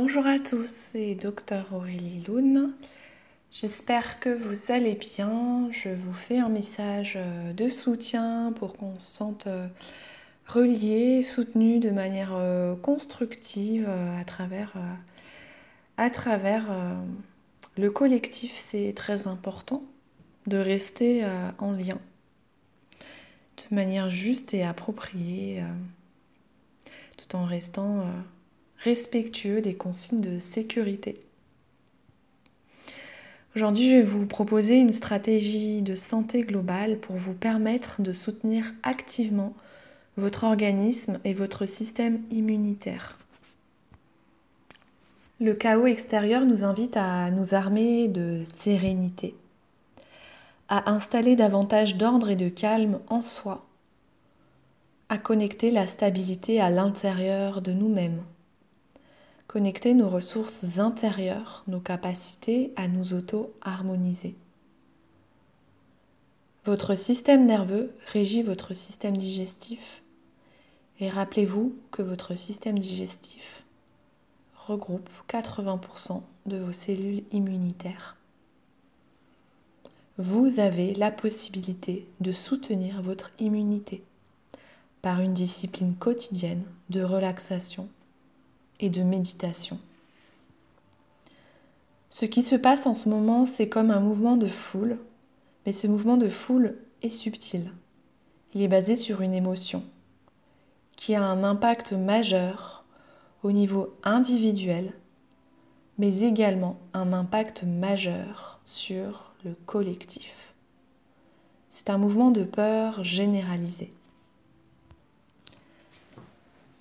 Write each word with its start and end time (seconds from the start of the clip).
Bonjour 0.00 0.28
à 0.28 0.38
tous, 0.38 0.70
c'est 0.70 1.16
Dr 1.16 1.74
Aurélie 1.74 2.22
Loun. 2.28 2.72
J'espère 3.50 4.20
que 4.20 4.28
vous 4.28 4.70
allez 4.70 4.94
bien. 4.94 5.68
Je 5.72 5.88
vous 5.88 6.12
fais 6.12 6.38
un 6.38 6.48
message 6.48 7.14
euh, 7.16 7.52
de 7.52 7.68
soutien 7.68 8.52
pour 8.54 8.76
qu'on 8.76 8.96
se 9.00 9.10
sente 9.10 9.48
euh, 9.48 9.66
relié, 10.46 11.24
soutenu 11.24 11.80
de 11.80 11.90
manière 11.90 12.30
euh, 12.32 12.76
constructive 12.76 13.88
à 13.88 14.24
travers, 14.24 14.74
à 15.96 16.10
travers 16.10 16.68
le 17.76 17.90
collectif. 17.90 18.52
C'est 18.56 18.92
très 18.94 19.26
important 19.26 19.82
de 20.46 20.58
rester 20.58 21.26
en 21.58 21.72
lien 21.72 21.98
de 23.00 23.74
manière 23.74 24.10
juste 24.10 24.54
et 24.54 24.62
appropriée 24.62 25.60
tout 27.16 27.34
en 27.34 27.46
restant 27.46 28.06
respectueux 28.78 29.60
des 29.60 29.74
consignes 29.74 30.20
de 30.20 30.40
sécurité. 30.40 31.20
Aujourd'hui, 33.56 33.90
je 33.90 33.96
vais 33.96 34.02
vous 34.02 34.26
proposer 34.26 34.76
une 34.76 34.92
stratégie 34.92 35.82
de 35.82 35.96
santé 35.96 36.42
globale 36.42 36.98
pour 36.98 37.16
vous 37.16 37.34
permettre 37.34 38.02
de 38.02 38.12
soutenir 38.12 38.72
activement 38.84 39.52
votre 40.16 40.44
organisme 40.44 41.18
et 41.24 41.34
votre 41.34 41.66
système 41.66 42.22
immunitaire. 42.30 43.16
Le 45.40 45.54
chaos 45.54 45.86
extérieur 45.86 46.44
nous 46.44 46.62
invite 46.62 46.96
à 46.96 47.30
nous 47.30 47.54
armer 47.54 48.08
de 48.08 48.42
sérénité, 48.44 49.34
à 50.68 50.90
installer 50.90 51.36
davantage 51.36 51.96
d'ordre 51.96 52.30
et 52.30 52.36
de 52.36 52.48
calme 52.48 53.00
en 53.08 53.22
soi, 53.22 53.66
à 55.08 55.18
connecter 55.18 55.70
la 55.70 55.86
stabilité 55.86 56.60
à 56.60 56.70
l'intérieur 56.70 57.62
de 57.62 57.72
nous-mêmes 57.72 58.22
connecter 59.48 59.94
nos 59.94 60.10
ressources 60.10 60.78
intérieures, 60.78 61.64
nos 61.66 61.80
capacités 61.80 62.72
à 62.76 62.86
nous 62.86 63.14
auto-harmoniser. 63.14 64.36
Votre 66.66 66.94
système 66.94 67.46
nerveux 67.46 67.94
régit 68.12 68.42
votre 68.42 68.74
système 68.74 69.16
digestif 69.16 70.02
et 71.00 71.08
rappelez-vous 71.08 71.74
que 71.90 72.02
votre 72.02 72.36
système 72.36 72.78
digestif 72.78 73.64
regroupe 74.66 75.08
80% 75.30 76.20
de 76.44 76.58
vos 76.58 76.72
cellules 76.72 77.24
immunitaires. 77.32 78.16
Vous 80.18 80.60
avez 80.60 80.94
la 80.94 81.10
possibilité 81.10 82.06
de 82.20 82.32
soutenir 82.32 83.00
votre 83.00 83.30
immunité 83.38 84.04
par 85.00 85.20
une 85.20 85.32
discipline 85.32 85.94
quotidienne 85.94 86.64
de 86.90 87.02
relaxation 87.02 87.88
et 88.80 88.90
de 88.90 89.02
méditation. 89.02 89.78
Ce 92.08 92.24
qui 92.24 92.42
se 92.42 92.56
passe 92.56 92.86
en 92.86 92.94
ce 92.94 93.08
moment, 93.08 93.46
c'est 93.46 93.68
comme 93.68 93.90
un 93.90 94.00
mouvement 94.00 94.36
de 94.36 94.48
foule, 94.48 94.98
mais 95.64 95.72
ce 95.72 95.86
mouvement 95.86 96.16
de 96.16 96.28
foule 96.28 96.76
est 97.02 97.10
subtil. 97.10 97.72
Il 98.54 98.62
est 98.62 98.68
basé 98.68 98.96
sur 98.96 99.20
une 99.20 99.34
émotion 99.34 99.84
qui 100.96 101.14
a 101.14 101.22
un 101.22 101.44
impact 101.44 101.92
majeur 101.92 102.84
au 103.42 103.52
niveau 103.52 103.94
individuel, 104.02 104.92
mais 105.96 106.20
également 106.20 106.78
un 106.92 107.12
impact 107.12 107.62
majeur 107.62 108.58
sur 108.64 109.32
le 109.44 109.54
collectif. 109.66 110.54
C'est 111.68 111.90
un 111.90 111.98
mouvement 111.98 112.30
de 112.30 112.42
peur 112.42 113.04
généralisé. 113.04 113.90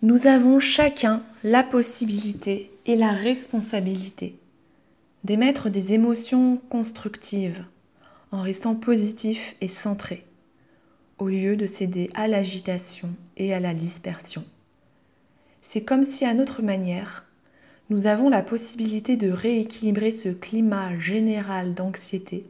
Nous 0.03 0.27
avons 0.27 0.59
chacun 0.59 1.23
la 1.43 1.63
possibilité 1.63 2.69
et 2.85 2.95
la 2.95 3.13
responsabilité 3.13 4.37
d'émettre 5.23 5.71
des 5.71 5.93
émotions 5.93 6.61
constructives 6.69 7.65
en 8.31 8.43
restant 8.43 8.75
positif 8.75 9.55
et 9.59 9.67
centré, 9.67 10.23
au 11.17 11.29
lieu 11.29 11.55
de 11.55 11.65
céder 11.65 12.11
à 12.13 12.27
l'agitation 12.27 13.09
et 13.37 13.55
à 13.55 13.59
la 13.59 13.73
dispersion. 13.73 14.45
C'est 15.61 15.83
comme 15.83 16.03
si 16.03 16.25
à 16.25 16.35
notre 16.35 16.61
manière, 16.61 17.25
nous 17.89 18.05
avons 18.05 18.29
la 18.29 18.43
possibilité 18.43 19.17
de 19.17 19.31
rééquilibrer 19.31 20.11
ce 20.11 20.29
climat 20.29 20.99
général 20.99 21.73
d'anxiété 21.73 22.45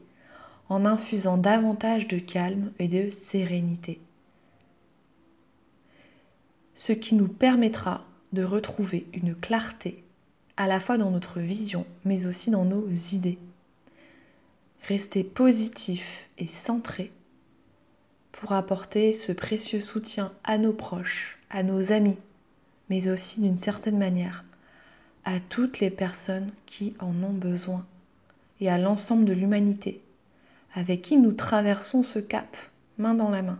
en 0.67 0.85
infusant 0.85 1.37
davantage 1.37 2.09
de 2.09 2.19
calme 2.19 2.73
et 2.77 2.89
de 2.89 3.09
sérénité 3.09 4.01
ce 6.77 6.93
qui 6.93 7.15
nous 7.15 7.27
permettra 7.27 8.05
de 8.33 8.43
retrouver 8.43 9.07
une 9.11 9.33
clarté 9.33 10.03
à 10.57 10.67
la 10.67 10.79
fois 10.79 10.99
dans 10.99 11.09
notre 11.09 11.39
vision 11.39 11.87
mais 12.05 12.27
aussi 12.27 12.51
dans 12.51 12.65
nos 12.65 12.87
idées. 12.87 13.39
Rester 14.87 15.23
positif 15.23 16.29
et 16.37 16.45
centré 16.45 17.11
pour 18.31 18.51
apporter 18.51 19.11
ce 19.11 19.31
précieux 19.31 19.79
soutien 19.79 20.31
à 20.43 20.59
nos 20.59 20.71
proches, 20.71 21.39
à 21.49 21.63
nos 21.63 21.91
amis, 21.91 22.19
mais 22.91 23.09
aussi 23.09 23.41
d'une 23.41 23.57
certaine 23.57 23.97
manière 23.97 24.45
à 25.25 25.39
toutes 25.39 25.79
les 25.79 25.89
personnes 25.89 26.51
qui 26.67 26.93
en 26.99 27.23
ont 27.23 27.33
besoin 27.33 27.87
et 28.59 28.69
à 28.69 28.77
l'ensemble 28.77 29.25
de 29.25 29.33
l'humanité 29.33 30.03
avec 30.75 31.01
qui 31.01 31.17
nous 31.17 31.31
traversons 31.31 32.03
ce 32.03 32.19
cap 32.19 32.55
main 32.99 33.15
dans 33.15 33.31
la 33.31 33.41
main. 33.41 33.59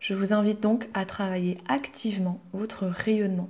Je 0.00 0.14
vous 0.14 0.32
invite 0.32 0.60
donc 0.60 0.88
à 0.94 1.04
travailler 1.04 1.58
activement 1.66 2.40
votre 2.52 2.86
rayonnement, 2.86 3.48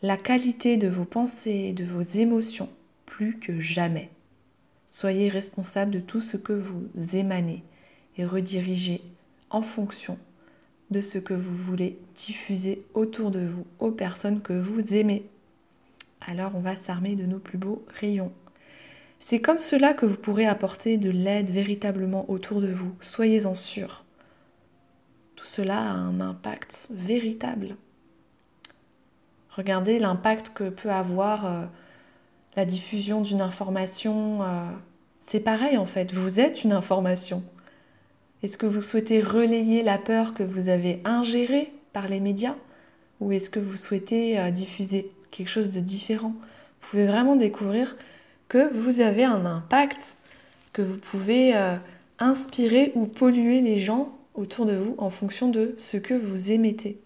la 0.00 0.16
qualité 0.16 0.78
de 0.78 0.88
vos 0.88 1.04
pensées 1.04 1.66
et 1.68 1.72
de 1.72 1.84
vos 1.84 2.00
émotions 2.00 2.70
plus 3.04 3.38
que 3.38 3.60
jamais. 3.60 4.10
Soyez 4.86 5.28
responsable 5.28 5.90
de 5.90 6.00
tout 6.00 6.22
ce 6.22 6.38
que 6.38 6.54
vous 6.54 6.88
émanez 7.12 7.62
et 8.16 8.24
redirigez 8.24 9.02
en 9.50 9.60
fonction 9.60 10.18
de 10.90 11.02
ce 11.02 11.18
que 11.18 11.34
vous 11.34 11.54
voulez 11.54 11.98
diffuser 12.14 12.82
autour 12.94 13.30
de 13.30 13.44
vous 13.44 13.66
aux 13.80 13.92
personnes 13.92 14.40
que 14.40 14.54
vous 14.54 14.94
aimez. 14.94 15.28
Alors 16.22 16.52
on 16.54 16.60
va 16.60 16.76
s'armer 16.76 17.16
de 17.16 17.26
nos 17.26 17.38
plus 17.38 17.58
beaux 17.58 17.84
rayons. 18.00 18.32
C'est 19.18 19.40
comme 19.40 19.60
cela 19.60 19.92
que 19.92 20.06
vous 20.06 20.18
pourrez 20.18 20.46
apporter 20.46 20.96
de 20.96 21.10
l'aide 21.10 21.50
véritablement 21.50 22.30
autour 22.30 22.62
de 22.62 22.72
vous. 22.72 22.94
Soyez-en 23.00 23.54
sûrs 23.54 24.03
cela 25.46 25.78
a 25.78 25.92
un 25.92 26.20
impact 26.20 26.88
véritable. 26.90 27.76
Regardez 29.50 29.98
l'impact 29.98 30.52
que 30.54 30.68
peut 30.68 30.90
avoir 30.90 31.46
euh, 31.46 31.64
la 32.56 32.64
diffusion 32.64 33.20
d'une 33.20 33.40
information. 33.40 34.42
Euh, 34.42 34.64
c'est 35.20 35.40
pareil 35.40 35.76
en 35.76 35.86
fait, 35.86 36.12
vous 36.12 36.40
êtes 36.40 36.64
une 36.64 36.72
information. 36.72 37.42
Est-ce 38.42 38.58
que 38.58 38.66
vous 38.66 38.82
souhaitez 38.82 39.20
relayer 39.20 39.82
la 39.82 39.98
peur 39.98 40.34
que 40.34 40.42
vous 40.42 40.68
avez 40.68 41.00
ingérée 41.04 41.72
par 41.92 42.08
les 42.08 42.20
médias 42.20 42.56
ou 43.20 43.32
est-ce 43.32 43.48
que 43.48 43.60
vous 43.60 43.76
souhaitez 43.76 44.38
euh, 44.38 44.50
diffuser 44.50 45.12
quelque 45.30 45.48
chose 45.48 45.70
de 45.70 45.80
différent? 45.80 46.34
Vous 46.80 46.88
pouvez 46.90 47.06
vraiment 47.06 47.36
découvrir 47.36 47.96
que 48.48 48.72
vous 48.74 49.00
avez 49.00 49.24
un 49.24 49.46
impact, 49.46 50.16
que 50.72 50.82
vous 50.82 50.98
pouvez 50.98 51.54
inspirer 52.18 52.92
ou 52.94 53.06
polluer 53.06 53.62
les 53.62 53.78
gens 53.78 54.12
autour 54.34 54.66
de 54.66 54.76
vous 54.76 54.94
en 54.98 55.10
fonction 55.10 55.48
de 55.48 55.74
ce 55.78 55.96
que 55.96 56.14
vous 56.14 56.50
émettez. 56.50 57.00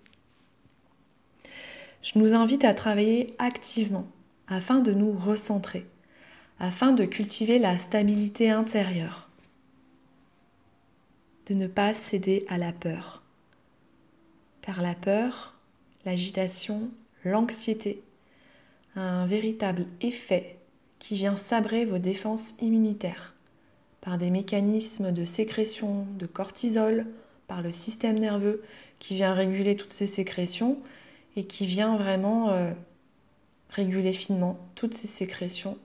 Je 2.03 2.19
nous 2.19 2.35
invite 2.35 2.65
à 2.65 2.75
travailler 2.75 3.35
activement 3.39 4.07
afin 4.49 4.81
de 4.81 4.93
nous 4.93 5.13
recentrer, 5.13 5.87
afin 6.59 6.93
de 6.93 7.05
cultiver 7.05 7.59
la 7.59 7.79
stabilité 7.79 8.51
intérieure, 8.51 9.29
de 11.47 11.55
ne 11.55 11.67
pas 11.67 11.93
céder 11.93 12.45
à 12.49 12.59
la 12.59 12.73
peur. 12.73 13.23
Car 14.63 14.83
la 14.83 14.95
peur, 14.95 15.55
l'agitation, 16.05 16.91
l'anxiété 17.25 18.03
un 18.99 19.27
véritable 19.27 19.87
effet 20.01 20.57
qui 20.99 21.17
vient 21.17 21.37
sabrer 21.37 21.85
vos 21.85 21.99
défenses 21.99 22.55
immunitaires 22.61 23.35
par 24.09 24.17
des 24.17 24.31
mécanismes 24.31 25.13
de 25.13 25.27
sécrétion 25.27 26.07
de 26.19 26.25
cortisol, 26.25 27.05
par 27.47 27.61
le 27.61 27.71
système 27.71 28.19
nerveux 28.19 28.63
qui 29.01 29.17
vient 29.17 29.35
réguler 29.35 29.77
toutes 29.77 29.93
ces 29.93 30.07
sécrétions 30.07 30.79
et 31.37 31.45
qui 31.45 31.67
vient 31.67 31.95
vraiment 31.99 32.49
euh, 32.49 32.71
réguler 33.69 34.15
finement 34.15 34.59
toutes 34.77 34.95
ces 34.95 35.09
sécrétions 35.09 35.77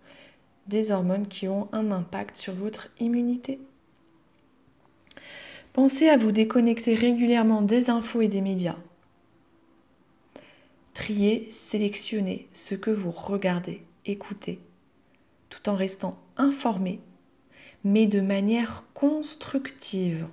des 0.67 0.91
hormones 0.91 1.27
qui 1.27 1.49
ont 1.49 1.67
un 1.73 1.91
impact 1.91 2.37
sur 2.37 2.53
votre 2.53 2.87
immunité. 2.97 3.59
Pensez 5.73 6.07
à 6.07 6.15
vous 6.15 6.31
déconnecter 6.31 6.95
régulièrement 6.95 7.61
des 7.61 7.89
infos 7.89 8.21
et 8.21 8.29
des 8.29 8.39
médias. 8.39 8.77
Triez, 10.93 11.49
sélectionnez 11.51 12.47
ce 12.53 12.75
que 12.75 12.89
vous 12.89 13.11
regardez, 13.11 13.83
écoutez, 14.05 14.61
tout 15.49 15.67
en 15.67 15.75
restant 15.75 16.17
informé 16.37 17.01
mais 17.83 18.07
de 18.07 18.21
manière 18.21 18.83
constructive. 18.94 20.27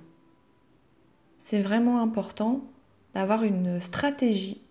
C'est 1.37 1.61
vraiment 1.61 2.01
important 2.01 2.61
d'avoir 3.13 3.43
une 3.43 3.81
stratégie 3.81 4.61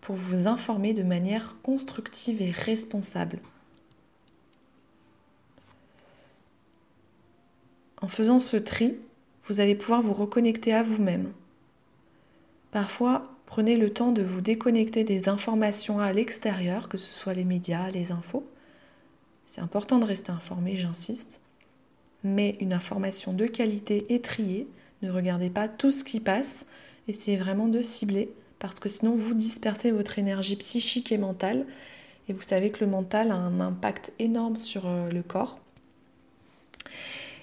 pour 0.00 0.16
vous 0.16 0.46
informer 0.46 0.92
de 0.92 1.02
manière 1.02 1.56
constructive 1.62 2.42
et 2.42 2.50
responsable. 2.50 3.38
En 8.02 8.08
faisant 8.08 8.40
ce 8.40 8.56
tri, 8.56 8.96
vous 9.46 9.60
allez 9.60 9.74
pouvoir 9.74 10.00
vous 10.00 10.14
reconnecter 10.14 10.72
à 10.72 10.82
vous-même. 10.82 11.32
Parfois, 12.70 13.34
prenez 13.46 13.76
le 13.76 13.92
temps 13.92 14.12
de 14.12 14.22
vous 14.22 14.40
déconnecter 14.40 15.04
des 15.04 15.28
informations 15.28 16.00
à 16.00 16.12
l'extérieur, 16.12 16.88
que 16.88 16.98
ce 16.98 17.12
soit 17.12 17.34
les 17.34 17.44
médias, 17.44 17.90
les 17.90 18.12
infos. 18.12 18.46
C'est 19.44 19.60
important 19.60 19.98
de 19.98 20.04
rester 20.04 20.32
informé, 20.32 20.76
j'insiste. 20.76 21.40
Mais 22.24 22.56
une 22.60 22.72
information 22.72 23.32
de 23.32 23.46
qualité 23.46 24.06
est 24.14 24.24
triée. 24.24 24.68
Ne 25.02 25.10
regardez 25.10 25.50
pas 25.50 25.68
tout 25.68 25.92
ce 25.92 26.04
qui 26.04 26.20
passe. 26.20 26.66
Essayez 27.08 27.36
vraiment 27.36 27.68
de 27.68 27.82
cibler 27.82 28.32
parce 28.58 28.78
que 28.78 28.88
sinon 28.88 29.16
vous 29.16 29.34
dispersez 29.34 29.90
votre 29.90 30.18
énergie 30.18 30.56
psychique 30.56 31.12
et 31.12 31.18
mentale. 31.18 31.66
Et 32.28 32.32
vous 32.32 32.42
savez 32.42 32.70
que 32.70 32.84
le 32.84 32.90
mental 32.90 33.30
a 33.30 33.34
un 33.34 33.60
impact 33.60 34.12
énorme 34.18 34.56
sur 34.56 34.86
euh, 34.86 35.10
le 35.10 35.22
corps. 35.22 35.58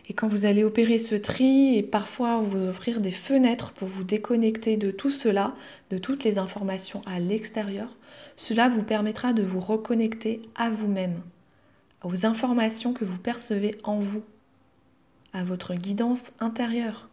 Et 0.09 0.13
quand 0.13 0.29
vous 0.29 0.45
allez 0.45 0.63
opérer 0.63 0.99
ce 0.99 1.15
tri 1.15 1.75
et 1.75 1.83
parfois 1.83 2.37
vous 2.37 2.67
offrir 2.67 3.01
des 3.01 3.11
fenêtres 3.11 3.73
pour 3.73 3.89
vous 3.89 4.05
déconnecter 4.05 4.77
de 4.77 4.91
tout 4.91 5.11
cela, 5.11 5.53
de 5.89 5.97
toutes 5.97 6.23
les 6.23 6.37
informations 6.37 7.01
à 7.05 7.19
l'extérieur, 7.19 7.89
cela 8.37 8.69
vous 8.69 8.83
permettra 8.83 9.33
de 9.33 9.43
vous 9.43 9.59
reconnecter 9.59 10.41
à 10.55 10.69
vous-même, 10.69 11.21
aux 12.03 12.25
informations 12.25 12.93
que 12.93 13.03
vous 13.03 13.19
percevez 13.19 13.75
en 13.83 13.99
vous, 13.99 14.23
à 15.37 15.43
votre 15.43 15.73
guidance 15.75 16.31
intérieure, 16.39 17.07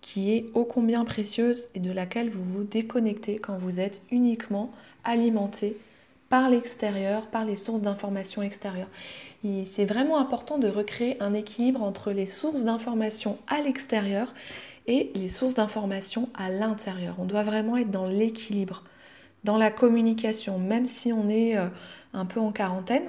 qui 0.00 0.32
est 0.32 0.46
ô 0.54 0.64
combien 0.64 1.04
précieuse 1.04 1.70
et 1.74 1.80
de 1.80 1.92
laquelle 1.92 2.30
vous 2.30 2.44
vous 2.44 2.64
déconnectez 2.64 3.38
quand 3.38 3.58
vous 3.58 3.80
êtes 3.80 4.02
uniquement 4.10 4.70
alimenté 5.04 5.76
par 6.28 6.48
l'extérieur, 6.48 7.26
par 7.26 7.44
les 7.44 7.56
sources 7.56 7.82
d'informations 7.82 8.42
extérieures 8.42 8.88
c'est 9.64 9.86
vraiment 9.86 10.18
important 10.18 10.58
de 10.58 10.68
recréer 10.68 11.20
un 11.22 11.32
équilibre 11.32 11.82
entre 11.82 12.12
les 12.12 12.26
sources 12.26 12.64
d'informations 12.64 13.38
à 13.48 13.62
l'extérieur 13.62 14.34
et 14.86 15.10
les 15.14 15.28
sources 15.28 15.54
d'informations 15.54 16.28
à 16.34 16.50
l'intérieur. 16.50 17.16
On 17.18 17.24
doit 17.24 17.42
vraiment 17.42 17.76
être 17.76 17.90
dans 17.90 18.06
l'équilibre, 18.06 18.84
dans 19.44 19.56
la 19.56 19.70
communication, 19.70 20.58
même 20.58 20.86
si 20.86 21.12
on 21.12 21.30
est 21.30 21.56
euh, 21.56 21.68
un 22.12 22.26
peu 22.26 22.40
en 22.40 22.52
quarantaine. 22.52 23.04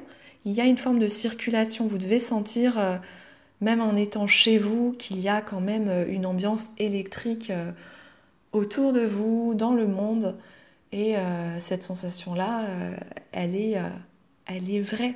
Il 0.46 0.54
y 0.54 0.62
a 0.62 0.66
une 0.66 0.78
forme 0.78 1.00
de 1.00 1.08
circulation. 1.08 1.88
Vous 1.88 1.98
devez 1.98 2.20
sentir, 2.20 2.80
euh, 2.80 2.96
même 3.62 3.82
en 3.82 3.96
étant 3.96 4.28
chez 4.28 4.58
vous, 4.58 4.94
qu'il 4.94 5.20
y 5.20 5.30
a 5.30 5.42
quand 5.42 5.62
même 5.62 5.88
euh, 5.88 6.06
une 6.08 6.26
ambiance 6.26 6.72
électrique 6.78 7.52
autour 8.52 8.94
de 8.94 9.06
vous, 9.06 9.54
dans 9.56 9.74
le 9.74 9.88
monde. 9.88 10.36
Et 10.92 11.16
cette 11.60 11.84
sensation-là, 11.84 12.66
elle, 13.32 13.56
est, 13.56 13.78
elle 14.46 14.70
est 14.70 14.82
vraie. 14.82 15.16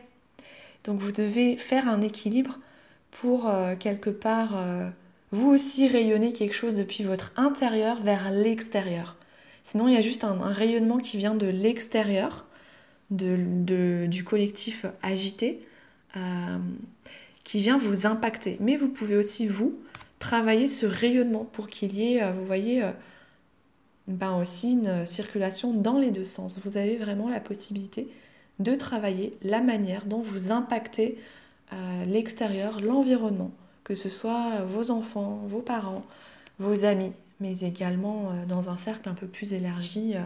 Donc 0.85 0.99
vous 0.99 1.11
devez 1.11 1.57
faire 1.57 1.89
un 1.89 2.01
équilibre 2.01 2.59
pour 3.11 3.47
euh, 3.47 3.75
quelque 3.75 4.09
part 4.09 4.55
euh, 4.55 4.89
vous 5.31 5.49
aussi 5.49 5.87
rayonner 5.87 6.31
quelque 6.31 6.53
chose 6.53 6.75
depuis 6.75 7.03
votre 7.03 7.31
intérieur 7.37 8.01
vers 8.01 8.31
l'extérieur. 8.31 9.17
Sinon 9.63 9.87
il 9.87 9.95
y 9.95 9.97
a 9.97 10.01
juste 10.01 10.23
un, 10.23 10.37
rayonnement 10.47 10.97
qui 10.97 11.17
vient 11.17 11.35
de 11.35 11.47
l'extérieur, 11.47 12.45
du 13.09 14.23
collectif 14.23 14.85
agité, 15.01 15.65
euh, 16.17 16.57
qui 17.45 17.61
vient 17.61 17.77
vous 17.77 18.05
impacter. 18.05 18.57
Mais 18.59 18.75
vous 18.75 18.89
pouvez 18.89 19.15
aussi 19.15 19.47
vous 19.47 19.79
travailler 20.19 20.67
ce 20.67 20.85
rayonnement 20.85 21.45
pour 21.45 21.69
qu'il 21.69 21.95
y 21.95 22.15
ait, 22.15 22.31
vous 22.33 22.45
voyez, 22.45 22.83
ben 24.07 24.37
aussi 24.37 24.71
une 24.71 25.05
circulation 25.05 25.73
dans 25.73 25.97
les 25.97 26.11
deux 26.11 26.25
sens. 26.25 26.59
Vous 26.59 26.75
avez 26.75 26.97
vraiment 26.97 27.29
la 27.29 27.39
possibilité 27.39 28.09
de 28.59 28.75
travailler 28.75 29.37
la 29.43 29.61
manière 29.61 30.05
dont 30.05 30.21
vous 30.21 30.51
impactez 30.51 31.17
euh, 31.73 32.05
l'extérieur, 32.05 32.79
l'environnement, 32.79 33.51
que 33.83 33.95
ce 33.95 34.09
soit 34.09 34.61
vos 34.61 34.91
enfants, 34.91 35.41
vos 35.47 35.61
parents, 35.61 36.03
vos 36.59 36.85
amis, 36.85 37.11
mais 37.39 37.59
également 37.61 38.29
euh, 38.31 38.45
dans 38.45 38.69
un 38.69 38.77
cercle 38.77 39.09
un 39.09 39.13
peu 39.13 39.27
plus 39.27 39.53
élargi, 39.53 40.13
euh, 40.15 40.21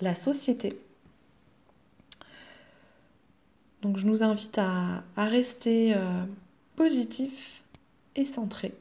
la 0.00 0.14
société. 0.14 0.78
Donc 3.82 3.96
je 3.96 4.06
nous 4.06 4.22
invite 4.22 4.58
à 4.58 5.02
rester 5.16 5.94
positif 6.76 7.62
et 8.14 8.24
centré. 8.24 8.72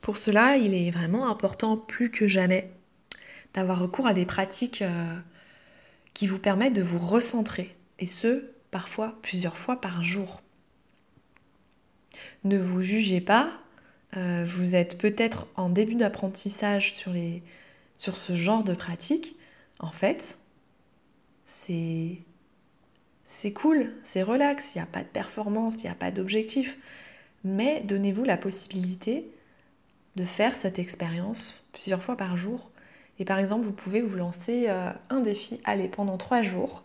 Pour 0.00 0.18
cela, 0.18 0.56
il 0.56 0.74
est 0.74 0.90
vraiment 0.90 1.28
important 1.28 1.76
plus 1.76 2.10
que 2.10 2.26
jamais 2.26 2.72
d'avoir 3.54 3.78
recours 3.78 4.06
à 4.06 4.14
des 4.14 4.26
pratiques 4.26 4.82
euh, 4.82 5.18
qui 6.12 6.26
vous 6.26 6.38
permettent 6.38 6.74
de 6.74 6.82
vous 6.82 6.98
recentrer, 6.98 7.74
et 7.98 8.06
ce, 8.06 8.50
parfois 8.70 9.16
plusieurs 9.22 9.56
fois 9.56 9.80
par 9.80 10.02
jour. 10.02 10.42
Ne 12.44 12.58
vous 12.58 12.82
jugez 12.82 13.20
pas, 13.20 13.52
euh, 14.16 14.44
vous 14.46 14.74
êtes 14.74 14.98
peut-être 14.98 15.46
en 15.54 15.68
début 15.68 15.94
d'apprentissage 15.94 16.94
sur, 16.94 17.12
sur 17.94 18.16
ce 18.16 18.34
genre 18.34 18.64
de 18.64 18.74
pratique. 18.74 19.36
En 19.78 19.92
fait, 19.92 20.38
c'est 21.44 22.18
c'est 23.24 23.52
cool, 23.52 23.94
c'est 24.02 24.22
relax, 24.22 24.74
il 24.74 24.78
n'y 24.78 24.82
a 24.82 24.86
pas 24.86 25.02
de 25.02 25.08
performance, 25.08 25.76
il 25.76 25.84
n'y 25.84 25.92
a 25.92 25.94
pas 25.94 26.10
d'objectif. 26.10 26.78
Mais 27.44 27.82
donnez-vous 27.82 28.24
la 28.24 28.36
possibilité 28.36 29.26
de 30.16 30.24
faire 30.24 30.56
cette 30.56 30.78
expérience 30.78 31.68
plusieurs 31.72 32.02
fois 32.02 32.16
par 32.16 32.36
jour 32.36 32.72
et 33.18 33.24
par 33.24 33.38
exemple, 33.38 33.64
vous 33.64 33.72
pouvez 33.72 34.00
vous 34.00 34.16
lancer 34.16 34.66
euh, 34.68 34.90
un 35.10 35.20
défi. 35.20 35.60
Allez, 35.64 35.88
pendant 35.88 36.16
trois 36.16 36.42
jours, 36.42 36.82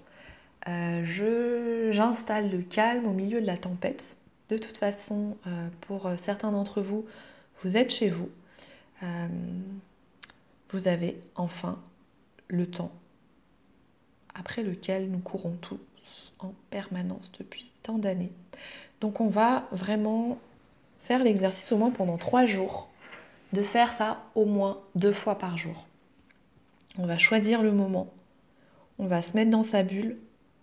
euh, 0.67 1.91
j'installe 1.91 2.51
le 2.51 2.61
calme 2.61 3.07
au 3.07 3.13
milieu 3.13 3.41
de 3.41 3.45
la 3.47 3.57
tempête. 3.57 4.17
De 4.49 4.57
toute 4.57 4.77
façon, 4.77 5.37
euh, 5.47 5.67
pour 5.81 6.09
certains 6.17 6.51
d'entre 6.51 6.81
vous, 6.81 7.05
vous 7.63 7.75
êtes 7.75 7.91
chez 7.91 8.09
vous. 8.09 8.29
vous 10.69 10.87
avez 10.87 11.19
enfin 11.35 11.81
le 12.49 12.67
temps 12.67 12.91
après 14.35 14.61
lequel 14.61 15.09
nous 15.09 15.17
courons 15.17 15.57
tous 15.59 15.79
en 16.39 16.54
permanence 16.69 17.31
depuis 17.38 17.71
tant 17.83 17.98
d'années. 17.98 18.31
Donc 19.01 19.21
on 19.21 19.27
va 19.27 19.68
vraiment 19.71 20.38
faire 21.00 21.24
l'exercice 21.24 21.71
au 21.71 21.77
moins 21.77 21.92
pendant 21.92 22.18
trois 22.18 22.45
jours, 22.45 22.89
de 23.54 23.62
faire 23.62 23.94
ça 23.94 24.24
au 24.36 24.45
moins 24.45 24.81
deux 24.95 25.13
fois 25.13 25.38
par 25.38 25.57
jour. 25.57 25.88
On 26.97 27.06
va 27.06 27.18
choisir 27.18 27.61
le 27.61 27.71
moment, 27.71 28.11
on 28.99 29.06
va 29.06 29.21
se 29.21 29.35
mettre 29.35 29.52
dans 29.52 29.64
sa 29.64 29.83
bulle 29.83 30.16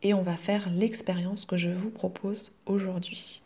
et 0.02 0.12
on 0.14 0.22
va 0.22 0.36
faire 0.36 0.68
l'expérience 0.70 1.46
que 1.46 1.56
je 1.56 1.70
vous 1.70 1.90
propose 1.90 2.54
aujourd'hui. 2.66 3.42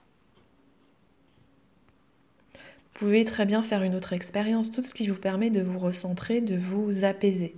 Vous 2.99 3.07
pouvez 3.07 3.25
très 3.25 3.47
bien 3.47 3.63
faire 3.63 3.85
une 3.85 3.95
autre 3.95 4.13
expérience, 4.13 4.73
tout 4.73 4.83
ce 4.83 4.93
qui 4.93 5.07
vous 5.07 5.21
permet 5.21 5.51
de 5.51 5.63
vous 5.63 5.79
recentrer, 5.79 6.41
de 6.41 6.57
vous 6.57 7.05
apaiser. 7.05 7.55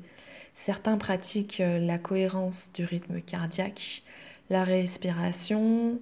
Certains 0.55 0.99
pratiquent 0.99 1.61
euh, 1.61 1.79
la 1.79 1.99
cohérence 1.99 2.73
du 2.75 2.85
rythme 2.85 3.23
cardiaque, 3.23 4.03
la 4.51 4.65
respiration. 4.65 6.01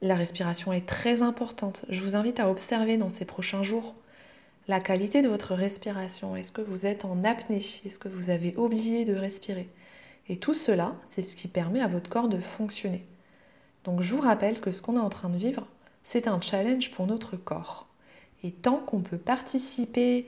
La 0.00 0.14
respiration 0.14 0.72
est 0.72 0.86
très 0.86 1.22
importante. 1.22 1.84
Je 1.88 2.00
vous 2.00 2.16
invite 2.16 2.40
à 2.40 2.48
observer 2.48 2.96
dans 2.96 3.08
ces 3.08 3.24
prochains 3.24 3.62
jours 3.62 3.94
la 4.68 4.80
qualité 4.80 5.20
de 5.20 5.28
votre 5.28 5.54
respiration. 5.54 6.36
Est-ce 6.36 6.52
que 6.52 6.62
vous 6.62 6.86
êtes 6.86 7.04
en 7.04 7.24
apnée? 7.24 7.64
Est-ce 7.84 7.98
que 7.98 8.08
vous 8.08 8.30
avez 8.30 8.54
oublié 8.56 9.04
de 9.04 9.14
respirer? 9.14 9.68
Et 10.28 10.36
tout 10.36 10.54
cela, 10.54 10.92
c'est 11.04 11.22
ce 11.22 11.36
qui 11.36 11.48
permet 11.48 11.80
à 11.80 11.86
votre 11.86 12.08
corps 12.08 12.28
de 12.28 12.40
fonctionner. 12.40 13.04
Donc 13.84 14.00
je 14.00 14.14
vous 14.14 14.22
rappelle 14.22 14.60
que 14.60 14.70
ce 14.70 14.80
qu'on 14.80 14.96
est 14.96 15.00
en 15.00 15.10
train 15.10 15.28
de 15.28 15.36
vivre, 15.36 15.66
c'est 16.02 16.28
un 16.28 16.40
challenge 16.40 16.90
pour 16.92 17.06
notre 17.06 17.36
corps. 17.36 17.86
Et 18.42 18.52
tant 18.52 18.76
qu'on 18.76 19.00
peut 19.00 19.18
participer 19.18 20.26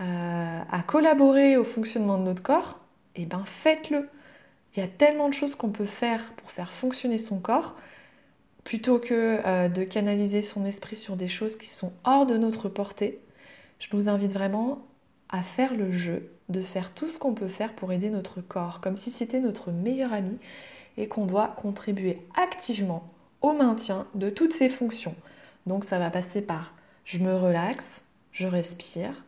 euh, 0.00 0.60
à 0.70 0.82
collaborer 0.82 1.56
au 1.56 1.64
fonctionnement 1.64 2.18
de 2.18 2.24
notre 2.24 2.42
corps, 2.42 2.80
eh 3.14 3.26
ben 3.26 3.44
faites-le. 3.44 4.08
Il 4.76 4.80
y 4.80 4.82
a 4.82 4.88
tellement 4.88 5.28
de 5.28 5.34
choses 5.34 5.54
qu'on 5.54 5.70
peut 5.70 5.86
faire 5.86 6.22
pour 6.34 6.50
faire 6.50 6.72
fonctionner 6.72 7.18
son 7.18 7.38
corps, 7.38 7.76
plutôt 8.64 8.98
que 8.98 9.40
euh, 9.46 9.68
de 9.68 9.84
canaliser 9.84 10.42
son 10.42 10.64
esprit 10.64 10.96
sur 10.96 11.16
des 11.16 11.28
choses 11.28 11.56
qui 11.56 11.68
sont 11.68 11.92
hors 12.04 12.26
de 12.26 12.36
notre 12.36 12.68
portée 12.68 13.20
je 13.78 13.88
vous 13.92 14.08
invite 14.08 14.32
vraiment 14.32 14.86
à 15.28 15.42
faire 15.42 15.74
le 15.74 15.90
jeu, 15.90 16.30
de 16.48 16.62
faire 16.62 16.92
tout 16.92 17.08
ce 17.08 17.18
qu'on 17.18 17.34
peut 17.34 17.48
faire 17.48 17.74
pour 17.74 17.92
aider 17.92 18.10
notre 18.10 18.40
corps, 18.40 18.80
comme 18.80 18.96
si 18.96 19.10
c'était 19.10 19.40
notre 19.40 19.70
meilleur 19.70 20.12
ami 20.12 20.38
et 20.96 21.08
qu'on 21.08 21.26
doit 21.26 21.48
contribuer 21.48 22.18
activement 22.36 23.08
au 23.42 23.52
maintien 23.52 24.06
de 24.14 24.30
toutes 24.30 24.52
ces 24.52 24.68
fonctions. 24.68 25.16
Donc 25.66 25.84
ça 25.84 25.98
va 25.98 26.10
passer 26.10 26.42
par 26.42 26.72
je 27.04 27.18
me 27.18 27.34
relaxe, 27.36 28.02
je 28.32 28.46
respire, 28.46 29.24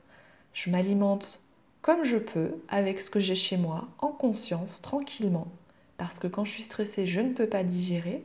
je 0.54 0.70
m'alimente 0.70 1.40
comme 1.82 2.04
je 2.04 2.16
peux 2.16 2.56
avec 2.68 3.00
ce 3.00 3.10
que 3.10 3.20
j'ai 3.20 3.34
chez 3.34 3.56
moi, 3.56 3.88
en 3.98 4.08
conscience, 4.08 4.82
tranquillement. 4.82 5.48
Parce 5.96 6.18
que 6.20 6.26
quand 6.26 6.44
je 6.44 6.52
suis 6.52 6.62
stressée, 6.62 7.06
je 7.06 7.20
ne 7.20 7.32
peux 7.32 7.46
pas 7.46 7.64
digérer. 7.64 8.22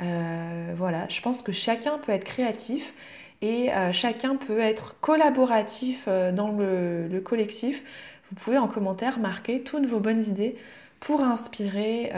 Euh, 0.00 0.72
voilà, 0.76 1.06
je 1.08 1.20
pense 1.20 1.42
que 1.42 1.52
chacun 1.52 1.98
peut 1.98 2.12
être 2.12 2.24
créatif 2.24 2.94
et 3.42 3.72
euh, 3.72 3.92
chacun 3.92 4.36
peut 4.36 4.60
être 4.60 4.98
collaboratif 5.00 6.04
euh, 6.08 6.32
dans 6.32 6.50
le, 6.52 7.20
collectif. 7.24 7.82
Vous 8.30 8.36
pouvez 8.36 8.58
en 8.58 8.68
commentaire 8.68 9.18
marquer 9.18 9.62
toutes 9.62 9.86
vos 9.86 10.00
bonnes 10.00 10.22
idées 10.22 10.56
pour 11.00 11.22
inspirer 11.22 12.12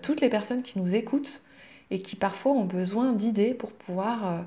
toutes 0.00 0.22
les 0.22 0.30
personnes 0.30 0.62
qui 0.62 0.78
nous 0.78 0.94
écoutent 0.94 1.42
et 1.90 2.00
qui 2.00 2.16
parfois 2.16 2.52
ont 2.52 2.64
besoin 2.64 3.12
d'idées 3.12 3.52
pour 3.52 3.70
pouvoir 3.70 4.46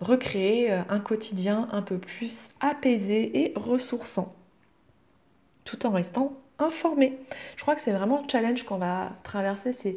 recréer 0.00 0.70
un 0.70 0.98
quotidien 0.98 1.68
un 1.72 1.82
peu 1.82 1.98
plus 1.98 2.48
apaisé 2.60 3.42
et 3.42 3.52
ressourçant, 3.54 4.34
tout 5.64 5.86
en 5.86 5.90
restant 5.90 6.32
informé. 6.58 7.18
Je 7.56 7.62
crois 7.62 7.74
que 7.74 7.80
c'est 7.80 7.92
vraiment 7.92 8.22
le 8.22 8.28
challenge 8.28 8.64
qu'on 8.64 8.78
va 8.78 9.12
traverser, 9.22 9.72
c'est 9.72 9.96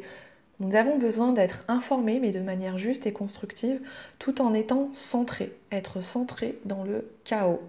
nous 0.60 0.76
avons 0.76 0.98
besoin 0.98 1.32
d'être 1.32 1.64
informés, 1.66 2.20
mais 2.20 2.30
de 2.30 2.40
manière 2.40 2.78
juste 2.78 3.06
et 3.06 3.12
constructive, 3.12 3.80
tout 4.18 4.40
en 4.40 4.54
étant 4.54 4.90
centrés, 4.94 5.52
être 5.72 6.00
centré 6.00 6.58
dans 6.64 6.84
le 6.84 7.10
chaos. 7.24 7.60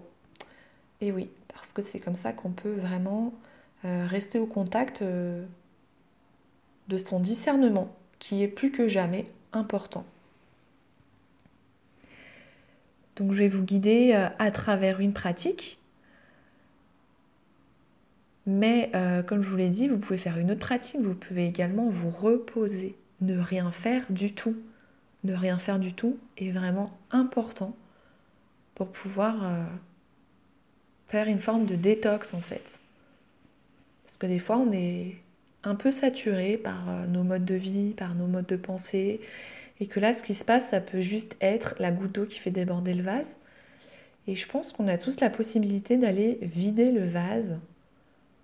Et 1.00 1.10
oui, 1.10 1.28
parce 1.48 1.72
que 1.72 1.82
c'est 1.82 1.98
comme 1.98 2.14
ça 2.14 2.32
qu'on 2.32 2.50
peut 2.50 2.74
vraiment 2.74 3.34
euh, 3.84 4.06
rester 4.06 4.38
au 4.38 4.46
contact 4.46 5.02
euh, 5.02 5.44
de 6.88 6.96
son 6.96 7.18
discernement, 7.18 7.88
qui 8.20 8.42
est 8.42 8.48
plus 8.48 8.70
que 8.70 8.86
jamais 8.88 9.26
important. 9.52 10.04
Donc 13.16 13.32
je 13.32 13.38
vais 13.38 13.48
vous 13.48 13.62
guider 13.62 14.12
euh, 14.14 14.28
à 14.38 14.50
travers 14.50 15.00
une 15.00 15.12
pratique 15.12 15.78
mais 18.46 18.90
euh, 18.94 19.22
comme 19.22 19.42
je 19.42 19.48
vous 19.48 19.56
l'ai 19.56 19.68
dit, 19.68 19.88
vous 19.88 19.98
pouvez 19.98 20.18
faire 20.18 20.38
une 20.38 20.52
autre 20.52 20.60
pratique, 20.60 21.00
vous 21.00 21.16
pouvez 21.16 21.46
également 21.46 21.90
vous 21.90 22.10
reposer, 22.10 22.96
ne 23.20 23.38
rien 23.38 23.72
faire 23.72 24.04
du 24.08 24.32
tout. 24.32 24.56
Ne 25.24 25.34
rien 25.34 25.58
faire 25.58 25.80
du 25.80 25.92
tout 25.92 26.16
est 26.36 26.52
vraiment 26.52 26.96
important 27.10 27.74
pour 28.76 28.88
pouvoir 28.88 29.44
euh, 29.44 29.64
faire 31.08 31.26
une 31.26 31.40
forme 31.40 31.66
de 31.66 31.74
détox 31.74 32.32
en 32.32 32.40
fait. 32.40 32.78
Parce 34.04 34.18
que 34.18 34.26
des 34.26 34.38
fois 34.38 34.58
on 34.58 34.70
est 34.70 35.16
un 35.64 35.74
peu 35.74 35.90
saturé 35.90 36.56
par 36.56 37.08
nos 37.08 37.24
modes 37.24 37.44
de 37.44 37.56
vie, 37.56 37.94
par 37.94 38.14
nos 38.14 38.28
modes 38.28 38.46
de 38.46 38.54
pensée, 38.54 39.20
et 39.80 39.86
que 39.86 40.00
là 40.00 40.12
ce 40.12 40.22
qui 40.22 40.34
se 40.34 40.44
passe, 40.44 40.68
ça 40.68 40.80
peut 40.80 41.00
juste 41.00 41.36
être 41.40 41.74
la 41.78 41.90
goutte 41.90 42.12
d'eau 42.12 42.26
qui 42.26 42.38
fait 42.38 42.50
déborder 42.50 42.94
le 42.94 43.02
vase. 43.02 43.38
Et 44.26 44.34
je 44.34 44.48
pense 44.48 44.72
qu'on 44.72 44.88
a 44.88 44.98
tous 44.98 45.20
la 45.20 45.30
possibilité 45.30 45.96
d'aller 45.96 46.38
vider 46.42 46.90
le 46.90 47.06
vase 47.06 47.58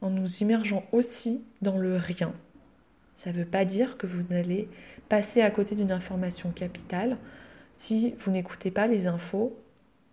en 0.00 0.10
nous 0.10 0.38
immergeant 0.38 0.84
aussi 0.92 1.44
dans 1.60 1.78
le 1.78 1.96
rien. 1.96 2.32
Ça 3.14 3.30
ne 3.30 3.36
veut 3.36 3.44
pas 3.44 3.64
dire 3.64 3.96
que 3.96 4.06
vous 4.06 4.32
allez 4.32 4.68
passer 5.08 5.42
à 5.42 5.50
côté 5.50 5.74
d'une 5.74 5.92
information 5.92 6.50
capitale 6.50 7.16
si 7.72 8.14
vous 8.18 8.30
n'écoutez 8.30 8.70
pas 8.70 8.86
les 8.86 9.06
infos 9.06 9.52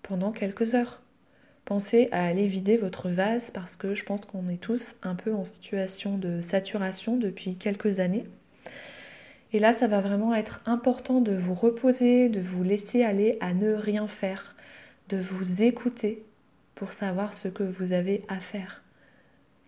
pendant 0.03 0.31
quelques 0.31 0.75
heures. 0.75 1.01
Pensez 1.65 2.09
à 2.11 2.25
aller 2.25 2.47
vider 2.47 2.77
votre 2.77 3.09
vase 3.09 3.51
parce 3.51 3.77
que 3.77 3.93
je 3.93 4.03
pense 4.03 4.25
qu'on 4.25 4.49
est 4.49 4.61
tous 4.61 4.95
un 5.03 5.15
peu 5.15 5.33
en 5.33 5.45
situation 5.45 6.17
de 6.17 6.41
saturation 6.41 7.17
depuis 7.17 7.55
quelques 7.55 7.99
années. 7.99 8.25
Et 9.51 9.59
là, 9.59 9.73
ça 9.73 9.87
va 9.87 10.01
vraiment 10.01 10.35
être 10.35 10.61
important 10.65 11.21
de 11.21 11.33
vous 11.33 11.55
reposer, 11.55 12.29
de 12.29 12.39
vous 12.39 12.63
laisser 12.63 13.03
aller 13.03 13.37
à 13.41 13.53
ne 13.53 13.73
rien 13.73 14.07
faire, 14.07 14.55
de 15.09 15.17
vous 15.17 15.63
écouter 15.63 16.23
pour 16.75 16.91
savoir 16.91 17.33
ce 17.33 17.47
que 17.47 17.63
vous 17.63 17.93
avez 17.93 18.23
à 18.27 18.39
faire 18.39 18.83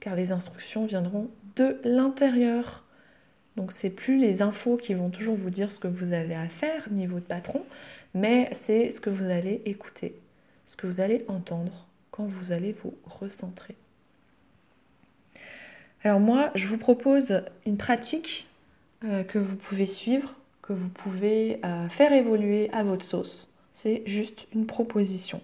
car 0.02 0.16
les 0.16 0.34
instructions 0.34 0.86
viendront 0.86 1.30
de 1.56 1.80
l'intérieur. 1.86 2.84
Donc 3.56 3.72
c'est 3.72 3.92
plus 3.92 4.18
les 4.18 4.42
infos 4.42 4.76
qui 4.76 4.94
vont 4.94 5.10
toujours 5.10 5.36
vous 5.36 5.50
dire 5.50 5.72
ce 5.72 5.80
que 5.80 5.88
vous 5.88 6.12
avez 6.12 6.36
à 6.36 6.50
faire, 6.50 6.88
ni 6.92 7.06
votre 7.06 7.28
patron, 7.28 7.64
mais 8.14 8.50
c'est 8.52 8.92
ce 8.92 9.00
que 9.00 9.10
vous 9.10 9.30
allez 9.30 9.62
écouter, 9.66 10.16
ce 10.66 10.76
que 10.76 10.88
vous 10.88 11.00
allez 11.00 11.24
entendre 11.30 11.88
quand 12.10 12.26
vous 12.26 12.52
allez 12.52 12.74
vous 12.84 12.94
recentrer. 13.06 13.76
Alors 16.04 16.20
moi, 16.20 16.52
je 16.56 16.66
vous 16.68 16.80
propose 16.80 17.44
une 17.66 17.78
pratique 17.78 18.48
euh, 19.04 19.24
que 19.24 19.40
vous 19.40 19.56
pouvez 19.56 19.88
suivre, 19.88 20.36
que 20.62 20.74
vous 20.74 20.90
pouvez 20.90 21.60
euh, 21.66 21.90
faire 21.90 22.14
évoluer 22.14 22.70
à 22.72 22.84
votre 22.84 23.06
sauce. 23.06 23.48
C'est 23.74 24.04
juste 24.06 24.48
une 24.54 24.68
proposition. 24.68 25.42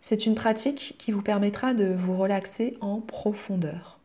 C'est 0.00 0.26
une 0.26 0.34
pratique 0.34 0.96
qui 0.98 1.12
vous 1.12 1.22
permettra 1.22 1.74
de 1.74 1.92
vous 1.92 2.16
relaxer 2.16 2.76
en 2.80 3.00
profondeur, 3.00 3.98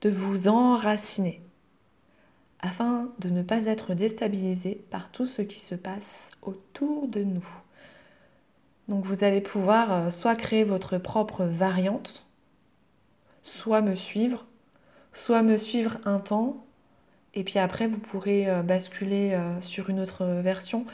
de 0.00 0.10
vous 0.10 0.48
enraciner, 0.48 1.42
afin 2.60 3.12
de 3.18 3.30
ne 3.30 3.42
pas 3.42 3.66
être 3.66 3.94
déstabilisé 3.94 4.84
par 4.90 5.10
tout 5.10 5.26
ce 5.26 5.42
qui 5.42 5.58
se 5.58 5.74
passe 5.74 6.30
autour 6.42 7.08
de 7.08 7.24
nous. 7.24 7.46
Donc 8.88 9.04
vous 9.04 9.24
allez 9.24 9.40
pouvoir 9.40 9.92
euh, 9.92 10.10
soit 10.10 10.36
créer 10.36 10.62
votre 10.62 10.98
propre 10.98 11.44
variante, 11.44 12.26
soit 13.42 13.80
me 13.82 13.96
suivre, 13.96 14.46
soit 15.12 15.42
me 15.42 15.58
suivre 15.58 15.98
un 16.04 16.20
temps 16.20 16.65
et 17.36 17.44
puis 17.44 17.58
après 17.58 17.86
vous 17.86 17.98
pourrez 17.98 18.48
euh, 18.48 18.62
basculer 18.62 19.34
euh, 19.34 19.60
sur 19.60 19.90
une 19.90 20.00
autre 20.00 20.24
version. 20.24 20.86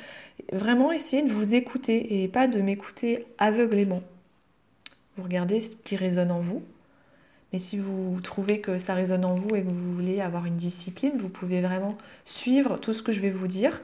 Vraiment 0.52 0.92
essayer 0.92 1.22
de 1.22 1.32
vous 1.32 1.54
écouter 1.54 2.22
et 2.22 2.28
pas 2.28 2.48
de 2.48 2.60
m'écouter 2.60 3.24
aveuglément. 3.38 4.02
Vous 5.16 5.22
regardez 5.22 5.60
ce 5.60 5.76
qui 5.76 5.96
résonne 5.96 6.32
en 6.32 6.40
vous. 6.40 6.62
Mais 7.52 7.58
si 7.58 7.78
vous 7.78 8.20
trouvez 8.22 8.60
que 8.60 8.78
ça 8.78 8.94
résonne 8.94 9.24
en 9.24 9.34
vous 9.34 9.54
et 9.54 9.62
que 9.62 9.72
vous 9.72 9.94
voulez 9.94 10.20
avoir 10.20 10.46
une 10.46 10.56
discipline, 10.56 11.12
vous 11.16 11.28
pouvez 11.28 11.60
vraiment 11.60 11.96
suivre 12.24 12.78
tout 12.78 12.92
ce 12.92 13.02
que 13.02 13.12
je 13.12 13.20
vais 13.20 13.30
vous 13.30 13.46
dire 13.46 13.80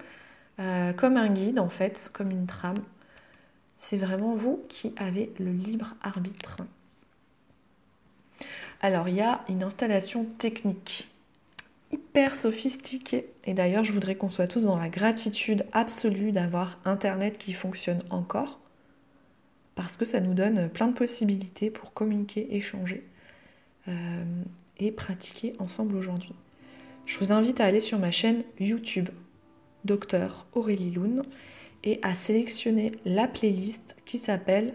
euh, 0.58 0.92
comme 0.92 1.16
un 1.16 1.28
guide 1.28 1.58
en 1.58 1.68
fait, 1.68 2.10
comme 2.12 2.30
une 2.30 2.46
trame. 2.46 2.78
C'est 3.76 3.98
vraiment 3.98 4.34
vous 4.34 4.64
qui 4.68 4.92
avez 4.96 5.32
le 5.38 5.52
libre 5.52 5.94
arbitre. 6.02 6.56
Alors 8.80 9.08
il 9.08 9.16
y 9.16 9.20
a 9.20 9.38
une 9.48 9.62
installation 9.62 10.24
technique 10.24 11.07
hyper 11.92 12.34
sophistiqué. 12.34 13.26
Et 13.44 13.54
d'ailleurs, 13.54 13.84
je 13.84 13.92
voudrais 13.92 14.16
qu'on 14.16 14.30
soit 14.30 14.46
tous 14.46 14.64
dans 14.64 14.78
la 14.78 14.88
gratitude 14.88 15.66
absolue 15.72 16.32
d'avoir 16.32 16.78
Internet 16.84 17.38
qui 17.38 17.52
fonctionne 17.52 18.02
encore, 18.10 18.60
parce 19.74 19.96
que 19.96 20.04
ça 20.04 20.20
nous 20.20 20.34
donne 20.34 20.68
plein 20.68 20.88
de 20.88 20.94
possibilités 20.94 21.70
pour 21.70 21.92
communiquer, 21.92 22.56
échanger 22.56 23.04
euh, 23.88 24.24
et 24.78 24.90
pratiquer 24.90 25.54
ensemble 25.58 25.96
aujourd'hui. 25.96 26.34
Je 27.06 27.18
vous 27.18 27.32
invite 27.32 27.60
à 27.60 27.64
aller 27.64 27.80
sur 27.80 27.98
ma 27.98 28.10
chaîne 28.10 28.44
YouTube, 28.60 29.08
Docteur 29.84 30.46
Aurélie 30.52 30.90
Loun, 30.90 31.22
et 31.84 32.00
à 32.02 32.12
sélectionner 32.12 32.92
la 33.04 33.26
playlist 33.26 33.96
qui 34.04 34.18
s'appelle 34.18 34.74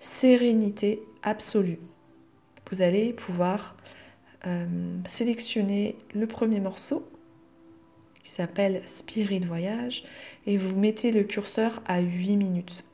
Sérénité 0.00 1.00
absolue. 1.22 1.78
Vous 2.70 2.82
allez 2.82 3.12
pouvoir 3.12 3.73
euh, 4.46 4.66
sélectionnez 5.08 5.96
le 6.14 6.26
premier 6.26 6.60
morceau 6.60 7.06
qui 8.22 8.30
s'appelle 8.30 8.82
Spirit 8.86 9.40
Voyage 9.40 10.04
et 10.46 10.56
vous 10.56 10.78
mettez 10.78 11.12
le 11.12 11.24
curseur 11.24 11.82
à 11.86 12.00
8 12.00 12.36
minutes. 12.36 12.84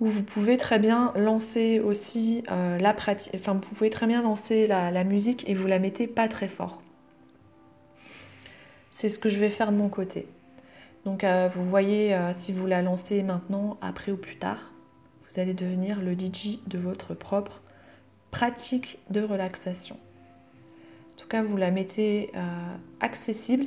Ou 0.00 0.08
vous 0.08 0.24
pouvez 0.24 0.56
très 0.56 0.78
bien 0.78 1.12
lancer 1.16 1.80
aussi 1.80 2.42
euh, 2.50 2.78
la 2.78 2.92
pratique, 2.94 3.32
enfin 3.34 3.54
vous 3.54 3.60
pouvez 3.60 3.90
très 3.90 4.06
bien 4.06 4.22
lancer 4.22 4.66
la, 4.66 5.04
musique 5.04 5.48
et 5.48 5.54
vous 5.54 5.66
la 5.66 5.78
mettez 5.78 6.06
pas 6.06 6.28
très 6.28 6.48
fort. 6.48 6.82
C'est 8.90 9.08
ce 9.08 9.18
que 9.18 9.28
je 9.28 9.38
vais 9.38 9.50
faire 9.50 9.72
de 9.72 9.76
mon 9.76 9.88
côté. 9.88 10.26
Donc 11.04 11.24
euh, 11.24 11.48
vous 11.48 11.64
voyez 11.64 12.16
si 12.32 12.52
vous 12.52 12.66
la 12.66 12.82
lancez 12.82 13.22
maintenant, 13.22 13.76
après 13.80 14.12
ou 14.12 14.16
plus 14.16 14.36
tard 14.36 14.72
vous 15.34 15.40
allez 15.40 15.54
devenir 15.54 16.00
le 16.00 16.12
DJ 16.12 16.60
de 16.68 16.78
votre 16.78 17.12
propre 17.14 17.60
pratique 18.30 18.98
de 19.10 19.20
relaxation. 19.20 19.96
En 19.96 21.20
tout 21.20 21.26
cas, 21.26 21.42
vous 21.42 21.56
la 21.56 21.72
mettez 21.72 22.30
euh, 22.36 22.76
accessible. 23.00 23.66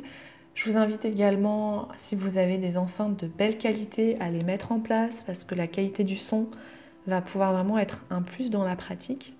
Je 0.55 0.69
vous 0.69 0.77
invite 0.77 1.03
également, 1.03 1.89
si 1.95 2.15
vous 2.15 2.37
avez 2.37 2.57
des 2.57 2.77
enceintes 2.77 3.19
de 3.19 3.27
belle 3.27 3.57
qualité, 3.57 4.17
à 4.21 4.29
les 4.29 4.43
mettre 4.43 4.71
en 4.71 4.79
place 4.79 5.23
parce 5.23 5.43
que 5.43 5.55
la 5.55 5.67
qualité 5.67 6.05
du 6.05 6.15
son 6.15 6.47
va 7.05 7.21
pouvoir 7.21 7.51
vraiment 7.51 7.77
être 7.77 8.05
un 8.09 8.21
plus 8.21 8.49
dans 8.49 8.63
la 8.63 8.77
pratique. 8.77 9.33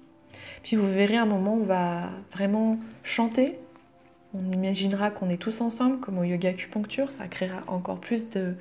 Puis 0.63 0.75
vous 0.75 0.88
verrez 0.88 1.15
un 1.15 1.25
moment 1.25 1.55
où 1.55 1.62
on 1.62 1.65
va 1.65 2.10
vraiment 2.34 2.77
chanter. 3.03 3.55
On 4.34 4.51
imaginera 4.51 5.12
qu'on 5.12 5.29
est 5.29 5.41
tous 5.41 5.62
ensemble, 5.62 6.01
comme 6.01 6.17
au 6.17 6.24
yoga 6.24 6.50
acupuncture. 6.50 7.10
Ça 7.10 7.27
créera 7.27 7.63
encore 7.67 8.01
plus 8.01 8.31
de, 8.31 8.55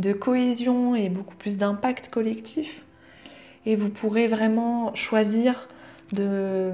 de 0.00 0.12
cohésion 0.12 0.94
et 0.94 1.08
beaucoup 1.08 1.36
plus 1.36 1.56
d'impact 1.56 2.10
collectif 2.10 2.84
et 3.66 3.76
vous 3.76 3.90
pourrez 3.90 4.26
vraiment 4.26 4.94
choisir 4.94 5.68
de 6.12 6.72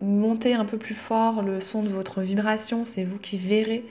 monter 0.00 0.54
un 0.54 0.64
peu 0.64 0.78
plus 0.78 0.94
fort 0.94 1.42
le 1.42 1.60
son 1.60 1.82
de 1.82 1.88
votre 1.88 2.20
vibration. 2.20 2.84
C'est 2.84 3.04
vous 3.04 3.18
qui 3.18 3.38
verrez 3.38 3.84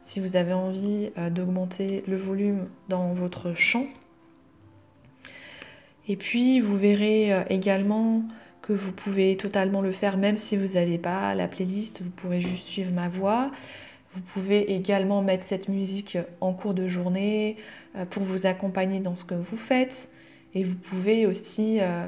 si 0.00 0.20
vous 0.20 0.36
avez 0.36 0.52
envie 0.52 1.10
euh, 1.18 1.30
d'augmenter 1.30 2.04
le 2.06 2.16
volume 2.16 2.66
dans 2.88 3.12
votre 3.12 3.54
chant. 3.54 3.86
Et 6.08 6.16
puis 6.16 6.60
vous 6.60 6.76
verrez 6.76 7.32
euh, 7.32 7.42
également 7.48 8.22
que 8.62 8.72
vous 8.72 8.92
pouvez 8.92 9.36
totalement 9.36 9.80
le 9.80 9.92
faire 9.92 10.16
même 10.16 10.36
si 10.36 10.56
vous 10.56 10.74
n'avez 10.74 10.98
pas 10.98 11.34
la 11.34 11.48
playlist, 11.48 12.02
vous 12.02 12.10
pourrez 12.10 12.40
juste 12.40 12.66
suivre 12.66 12.92
ma 12.92 13.08
voix. 13.08 13.50
Vous 14.10 14.20
pouvez 14.20 14.74
également 14.74 15.22
mettre 15.22 15.44
cette 15.44 15.68
musique 15.68 16.16
en 16.40 16.52
cours 16.52 16.74
de 16.74 16.86
journée 16.86 17.56
euh, 17.96 18.04
pour 18.04 18.22
vous 18.22 18.46
accompagner 18.46 19.00
dans 19.00 19.16
ce 19.16 19.24
que 19.24 19.34
vous 19.34 19.56
faites. 19.56 20.10
Et 20.56 20.64
vous 20.64 20.74
pouvez 20.74 21.26
aussi 21.26 21.80
euh, 21.82 22.06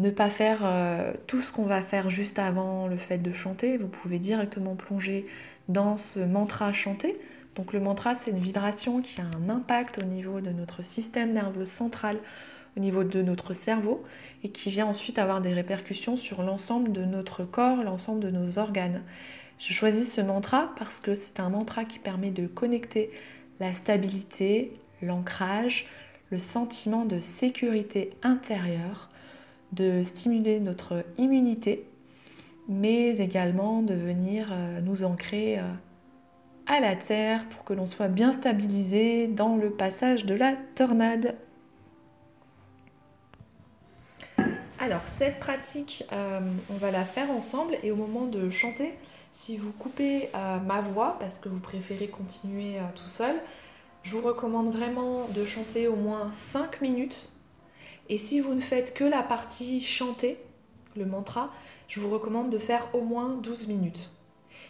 ne 0.00 0.10
pas 0.10 0.28
faire 0.28 0.60
euh, 0.64 1.14
tout 1.26 1.40
ce 1.40 1.50
qu'on 1.50 1.64
va 1.64 1.80
faire 1.80 2.10
juste 2.10 2.38
avant 2.38 2.88
le 2.88 2.98
fait 2.98 3.16
de 3.16 3.32
chanter. 3.32 3.78
Vous 3.78 3.88
pouvez 3.88 4.18
directement 4.18 4.76
plonger 4.76 5.26
dans 5.68 5.96
ce 5.96 6.20
mantra 6.20 6.74
chanté. 6.74 7.16
Donc 7.54 7.72
le 7.72 7.80
mantra, 7.80 8.14
c'est 8.14 8.32
une 8.32 8.38
vibration 8.38 9.00
qui 9.00 9.22
a 9.22 9.24
un 9.24 9.48
impact 9.48 9.98
au 9.98 10.04
niveau 10.04 10.42
de 10.42 10.50
notre 10.50 10.82
système 10.82 11.32
nerveux 11.32 11.64
central, 11.64 12.18
au 12.76 12.80
niveau 12.80 13.02
de 13.02 13.22
notre 13.22 13.54
cerveau, 13.54 13.98
et 14.44 14.50
qui 14.50 14.68
vient 14.68 14.84
ensuite 14.84 15.18
avoir 15.18 15.40
des 15.40 15.54
répercussions 15.54 16.18
sur 16.18 16.42
l'ensemble 16.42 16.92
de 16.92 17.06
notre 17.06 17.44
corps, 17.44 17.82
l'ensemble 17.82 18.20
de 18.20 18.28
nos 18.28 18.58
organes. 18.58 19.00
Je 19.58 19.72
choisis 19.72 20.12
ce 20.12 20.20
mantra 20.20 20.74
parce 20.78 21.00
que 21.00 21.14
c'est 21.14 21.40
un 21.40 21.48
mantra 21.48 21.86
qui 21.86 21.98
permet 21.98 22.30
de 22.30 22.46
connecter 22.46 23.10
la 23.58 23.72
stabilité, 23.72 24.68
l'ancrage, 25.00 25.86
le 26.30 26.38
sentiment 26.38 27.04
de 27.04 27.20
sécurité 27.20 28.10
intérieure, 28.22 29.08
de 29.72 30.02
stimuler 30.04 30.60
notre 30.60 31.04
immunité, 31.18 31.86
mais 32.68 33.18
également 33.18 33.82
de 33.82 33.94
venir 33.94 34.48
euh, 34.50 34.80
nous 34.80 35.04
ancrer 35.04 35.58
euh, 35.58 35.62
à 36.66 36.80
la 36.80 36.96
terre 36.96 37.48
pour 37.48 37.64
que 37.64 37.72
l'on 37.72 37.86
soit 37.86 38.08
bien 38.08 38.32
stabilisé 38.32 39.28
dans 39.28 39.56
le 39.56 39.70
passage 39.70 40.24
de 40.24 40.34
la 40.34 40.54
tornade. 40.74 41.36
Alors 44.78 45.02
cette 45.04 45.38
pratique, 45.38 46.04
euh, 46.12 46.40
on 46.70 46.74
va 46.74 46.90
la 46.90 47.04
faire 47.04 47.30
ensemble 47.30 47.76
et 47.82 47.90
au 47.90 47.96
moment 47.96 48.26
de 48.26 48.50
chanter, 48.50 48.94
si 49.32 49.56
vous 49.56 49.72
coupez 49.72 50.30
ma 50.32 50.80
voix 50.80 51.18
parce 51.20 51.38
que 51.38 51.50
vous 51.50 51.60
préférez 51.60 52.08
continuer 52.08 52.78
tout 52.94 53.08
seul, 53.08 53.34
je 54.06 54.12
vous 54.12 54.22
recommande 54.22 54.72
vraiment 54.72 55.26
de 55.34 55.44
chanter 55.44 55.88
au 55.88 55.96
moins 55.96 56.30
5 56.30 56.80
minutes. 56.80 57.28
Et 58.08 58.18
si 58.18 58.38
vous 58.38 58.54
ne 58.54 58.60
faites 58.60 58.94
que 58.94 59.02
la 59.02 59.24
partie 59.24 59.80
chantée, 59.80 60.38
le 60.94 61.06
mantra, 61.06 61.52
je 61.88 61.98
vous 61.98 62.08
recommande 62.08 62.48
de 62.48 62.58
faire 62.58 62.88
au 62.94 63.00
moins 63.00 63.34
12 63.34 63.66
minutes. 63.66 64.08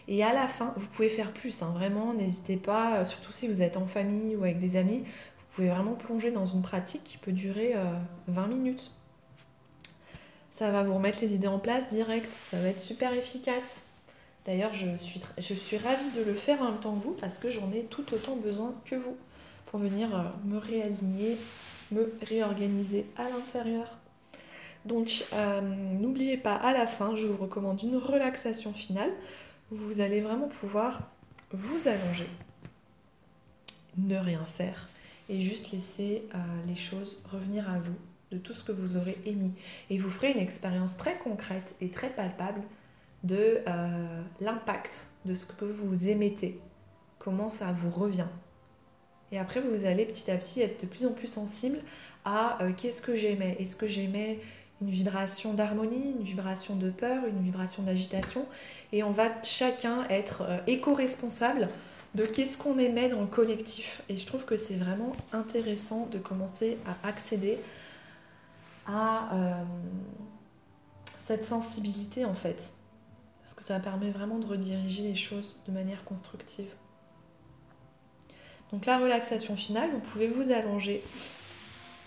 Et 0.09 0.25
à 0.25 0.33
la 0.33 0.49
fin, 0.49 0.73
vous 0.79 0.87
pouvez 0.87 1.11
faire 1.11 1.35
plus, 1.35 1.63
hein, 1.63 1.71
vraiment, 1.75 2.15
n'hésitez 2.15 2.57
pas, 2.57 3.05
surtout 3.05 3.31
si 3.31 3.47
vous 3.47 3.61
êtes 3.61 3.77
en 3.77 3.87
famille 3.87 4.37
ou 4.37 4.45
avec 4.45 4.59
des 4.59 4.77
amis, 4.77 5.01
vous 5.01 5.45
pouvez 5.55 5.69
vraiment 5.69 5.97
plonger 5.97 6.31
dans 6.31 6.47
une 6.47 6.63
pratique 6.63 7.05
qui 7.05 7.19
peut 7.19 7.33
durer 7.33 7.75
20 8.29 8.47
minutes. 8.47 8.91
Ça 10.51 10.71
va 10.71 10.83
vous 10.83 10.95
remettre 10.95 11.19
les 11.21 11.35
idées 11.35 11.47
en 11.47 11.59
place 11.59 11.91
direct, 11.91 12.33
ça 12.33 12.59
va 12.59 12.69
être 12.69 12.79
super 12.79 13.13
efficace. 13.13 13.89
D'ailleurs, 14.47 14.73
je 14.73 14.97
suis, 14.97 15.21
je 15.37 15.53
suis 15.53 15.77
ravie 15.77 16.11
de 16.17 16.23
le 16.23 16.33
faire 16.33 16.63
en 16.63 16.71
même 16.71 16.81
temps 16.81 16.95
que 16.95 17.03
vous 17.03 17.13
parce 17.21 17.39
que 17.39 17.51
j'en 17.51 17.71
ai 17.73 17.83
tout 17.83 18.15
autant 18.15 18.37
besoin 18.37 18.73
que 18.87 18.95
vous 18.95 19.19
pour 19.67 19.81
venir 19.81 20.15
euh, 20.15 20.23
me 20.45 20.59
réaligner, 20.59 21.37
me 21.93 22.13
réorganiser 22.23 23.07
à 23.17 23.29
l'intérieur. 23.29 23.99
Donc, 24.85 25.25
euh, 25.33 25.61
n'oubliez 25.61 26.37
pas, 26.37 26.55
à 26.55 26.73
la 26.73 26.87
fin, 26.87 27.17
je 27.17 27.27
vous 27.27 27.37
recommande 27.37 27.83
une 27.83 27.97
relaxation 27.97 28.73
finale. 28.73 29.11
vous 29.71 30.01
allez 30.01 30.21
vraiment 30.21 30.49
pouvoir 30.49 31.11
vous 31.51 31.89
allonger, 31.89 32.29
ne 33.99 34.17
rien 34.17 34.45
faire 34.47 34.89
et 35.29 35.41
juste 35.41 35.73
laisser 35.73 36.23
euh, 36.35 36.39
les 36.69 36.77
choses 36.77 37.27
revenir 37.33 37.69
à 37.69 37.79
vous 37.81 37.97
de 38.31 38.39
tout 38.39 38.53
ce 38.53 38.63
que 38.63 38.73
vous 38.73 38.97
aurez 38.97 39.19
émis. 39.27 39.53
Et 39.91 39.99
vous 39.99 40.09
ferez 40.09 40.33
une 40.33 40.39
expérience 40.39 40.97
très 40.97 41.19
concrète 41.19 41.75
et 41.81 41.91
très 41.91 42.11
palpable 42.11 42.63
de 43.25 43.61
l'impact 44.41 45.09
de 45.25 45.35
ce 45.35 45.47
que 45.47 45.65
vous 45.65 46.09
émettez, 46.09 46.61
comment 47.19 47.51
ça 47.51 47.73
vous 47.73 47.91
revient. 47.91 48.29
Et 49.33 49.39
après, 49.39 49.61
vous 49.61 49.85
allez 49.85 50.05
petit 50.05 50.31
à 50.31 50.37
petit 50.37 50.63
être 50.63 50.83
de 50.83 50.87
plus 50.87 51.05
en 51.05 51.13
plus 51.13 51.27
sensible 51.27 51.79
à 52.25 52.63
euh, 52.63 52.73
qu'est-ce 52.77 53.03
que 53.03 53.15
j'aimais. 53.15 53.57
Est-ce 53.59 53.77
que 53.77 53.87
j'aimais 53.87 54.41
une 54.81 54.91
vibration 54.91 55.55
d'harmonie, 55.55 56.13
une 56.19 56.23
vibration 56.23 56.77
de 56.77 56.91
peur, 56.91 57.25
une 57.27 57.43
vibration 57.43 57.83
d'agitation? 57.83 58.47
Et 58.93 59.03
on 59.03 59.11
va 59.11 59.31
chacun 59.43 60.07
être 60.09 60.43
euh, 60.43 60.59
éco-responsable 60.67 61.69
de 62.15 62.25
qu'est-ce 62.25 62.57
qu'on 62.57 62.79
aimait 62.79 63.09
dans 63.09 63.21
le 63.21 63.27
collectif. 63.27 64.03
Et 64.09 64.17
je 64.17 64.27
trouve 64.27 64.45
que 64.45 64.57
c'est 64.57 64.77
vraiment 64.77 65.15
intéressant 65.33 66.07
de 66.07 66.19
commencer 66.19 66.79
à 66.87 67.09
accéder 67.09 67.59
à 68.87 69.35
euh, 69.35 69.63
cette 71.23 71.45
sensibilité 71.45 72.25
en 72.25 72.35
fait. 72.35 72.73
Parce 73.43 73.55
que 73.55 73.63
ça 73.63 73.79
permet 73.81 74.11
vraiment 74.11 74.39
de 74.39 74.47
rediriger 74.47 75.03
les 75.03 75.15
choses 75.15 75.63
de 75.67 75.73
manière 75.73 76.05
constructive. 76.05 76.69
Donc 78.73 78.87
la 78.87 78.99
relaxation 78.99 79.57
finale, 79.57 79.91
vous 79.91 80.01
pouvez 80.01 80.27
vous 80.27 80.53
allonger 80.53 81.03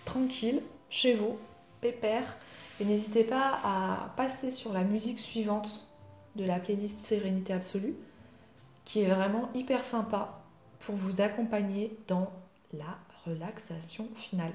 tranquille 0.05 0.61
chez 0.89 1.13
vous, 1.13 1.37
pépère, 1.81 2.37
et 2.79 2.85
n'hésitez 2.85 3.23
pas 3.23 3.59
à 3.63 4.13
passer 4.17 4.51
sur 4.51 4.73
la 4.73 4.83
musique 4.83 5.19
suivante 5.19 5.87
de 6.35 6.45
la 6.45 6.59
playlist 6.59 7.05
Sérénité 7.05 7.53
Absolue, 7.53 7.95
qui 8.85 9.01
est 9.01 9.07
vraiment 9.07 9.49
hyper 9.53 9.83
sympa 9.83 10.41
pour 10.79 10.95
vous 10.95 11.21
accompagner 11.21 11.97
dans 12.07 12.31
la 12.73 12.97
relaxation 13.25 14.07
finale. 14.15 14.51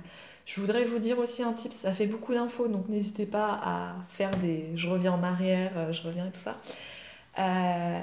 Je 0.47 0.61
voudrais 0.61 0.85
vous 0.85 0.99
dire 0.99 1.19
aussi 1.19 1.43
un 1.43 1.53
tip, 1.53 1.73
ça 1.73 1.93
fait 1.93 2.07
beaucoup 2.07 2.35
d'infos, 2.35 2.69
donc 2.69 2.89
n'hésitez 2.89 3.27
pas 3.27 3.61
à 3.63 3.95
faire 4.09 4.31
des 4.39 4.71
je 4.75 4.89
reviens 4.89 5.13
en 5.13 5.23
arrière, 5.23 5.73
euh, 5.77 5.93
je 5.93 6.03
reviens 6.03 6.27
et 6.27 6.31
tout 6.31 6.41
ça. 6.41 6.57
Euh, 7.39 8.01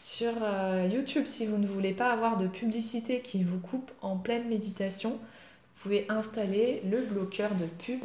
sur 0.00 0.32
euh, 0.42 0.88
YouTube, 0.88 1.24
si 1.26 1.44
vous 1.44 1.58
ne 1.58 1.66
voulez 1.66 1.92
pas 1.92 2.12
avoir 2.12 2.38
de 2.38 2.46
publicité 2.46 3.18
qui 3.20 3.42
vous 3.42 3.58
coupe 3.58 3.90
en 4.00 4.16
pleine 4.16 4.48
méditation, 4.48 5.10
vous 5.10 5.82
pouvez 5.82 6.06
installer 6.08 6.80
le 6.88 7.02
bloqueur 7.02 7.50
de 7.56 7.64
pub 7.64 8.04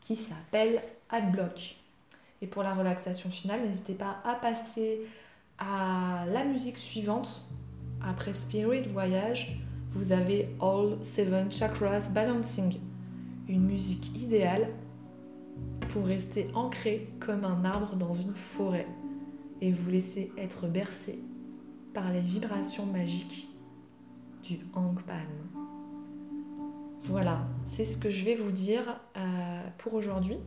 qui 0.00 0.16
s'appelle 0.16 0.82
AdBlock. 1.10 1.76
Et 2.42 2.48
pour 2.48 2.64
la 2.64 2.74
relaxation 2.74 3.30
finale, 3.30 3.60
n'hésitez 3.60 3.94
pas 3.94 4.16
à 4.24 4.34
passer 4.34 5.00
à 5.60 6.24
la 6.26 6.44
musique 6.44 6.76
suivante. 6.76 7.48
Après 8.04 8.32
Spirit 8.32 8.88
Voyage 8.88 9.60
vous 9.92 10.10
avez 10.10 10.48
All 10.60 10.98
Seven 11.02 11.52
Chakras 11.52 12.08
Balancing, 12.12 12.80
une 13.48 13.64
musique 13.64 14.08
idéale 14.16 14.66
pour 15.92 16.04
rester 16.04 16.48
ancré 16.54 17.08
comme 17.20 17.44
un 17.44 17.64
arbre 17.64 17.94
dans 17.94 18.12
une 18.12 18.34
forêt 18.34 18.88
et 19.60 19.72
vous 19.72 19.90
laisser 19.90 20.30
être 20.36 20.66
bercé 20.66 21.18
les 22.12 22.20
vibrations 22.20 22.86
magiques 22.86 23.48
du 24.42 24.58
Hangpan. 24.74 25.26
Voilà, 27.02 27.42
c'est 27.66 27.84
ce 27.84 27.96
que 27.96 28.10
je 28.10 28.24
vais 28.24 28.34
vous 28.34 28.50
dire 28.50 29.00
euh, 29.16 29.62
pour 29.78 29.94
aujourd'hui. 29.94 30.38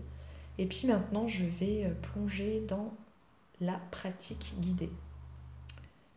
Et 0.57 0.65
puis 0.65 0.87
maintenant, 0.87 1.27
je 1.27 1.45
vais 1.45 1.85
euh, 1.85 1.93
plonger 1.93 2.63
dans 2.67 2.93
la 3.59 3.79
pratique 3.91 4.53
guidée. 4.59 4.91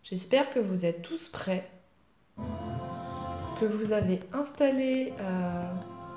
J'espère 0.02 0.50
que 0.50 0.58
vous 0.58 0.84
êtes 0.84 1.02
tous 1.02 1.28
prêts 1.28 1.70
que 3.60 3.64
vous 3.64 3.92
avez 3.92 4.20
installé 4.32 5.12
euh, 5.20 5.72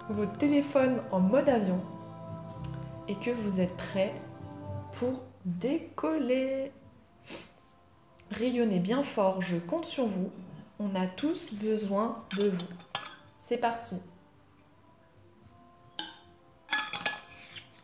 votre 0.09 0.37
téléphone 0.37 1.01
en 1.11 1.19
mode 1.19 1.47
avion 1.47 1.79
et 3.07 3.15
que 3.15 3.31
vous 3.31 3.61
êtes 3.61 3.75
prêt 3.77 4.13
pour 4.93 5.23
décoller. 5.45 6.71
Rayonnez 8.31 8.79
bien 8.79 9.03
fort, 9.03 9.41
je 9.41 9.57
compte 9.57 9.85
sur 9.85 10.05
vous. 10.05 10.31
On 10.79 10.93
a 10.95 11.07
tous 11.07 11.53
besoin 11.55 12.23
de 12.37 12.49
vous. 12.49 12.67
C'est 13.39 13.57
parti. 13.57 13.95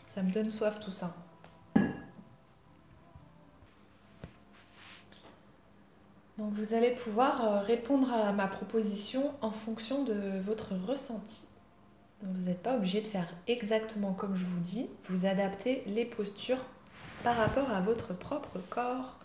Ça 0.06 0.22
me 0.22 0.32
donne 0.32 0.52
soif 0.52 0.80
tout 0.80 0.92
ça. 0.92 1.16
Donc 6.38 6.52
vous 6.54 6.74
allez 6.74 6.92
pouvoir 6.92 7.46
euh, 7.46 7.60
répondre 7.60 8.12
à 8.12 8.32
ma 8.32 8.48
proposition 8.48 9.34
en 9.42 9.52
fonction 9.52 10.04
de 10.04 10.40
votre 10.42 10.74
ressenti. 10.88 11.48
vous 12.22 12.48
n'êtes 12.48 12.62
pas 12.62 12.76
obligé 12.76 13.02
de 13.02 13.08
faire 13.08 13.34
exactement 13.48 14.14
comme 14.14 14.36
je 14.36 14.44
vous 14.44 14.60
dis, 14.60 14.90
vous 15.10 15.26
adaptez 15.26 15.84
les 15.88 16.06
postures 16.06 16.64
par 17.24 17.36
rapport 17.38 17.70
à 17.70 17.80
votre 17.82 18.14
propre 18.14 18.60
corps, 18.70 19.16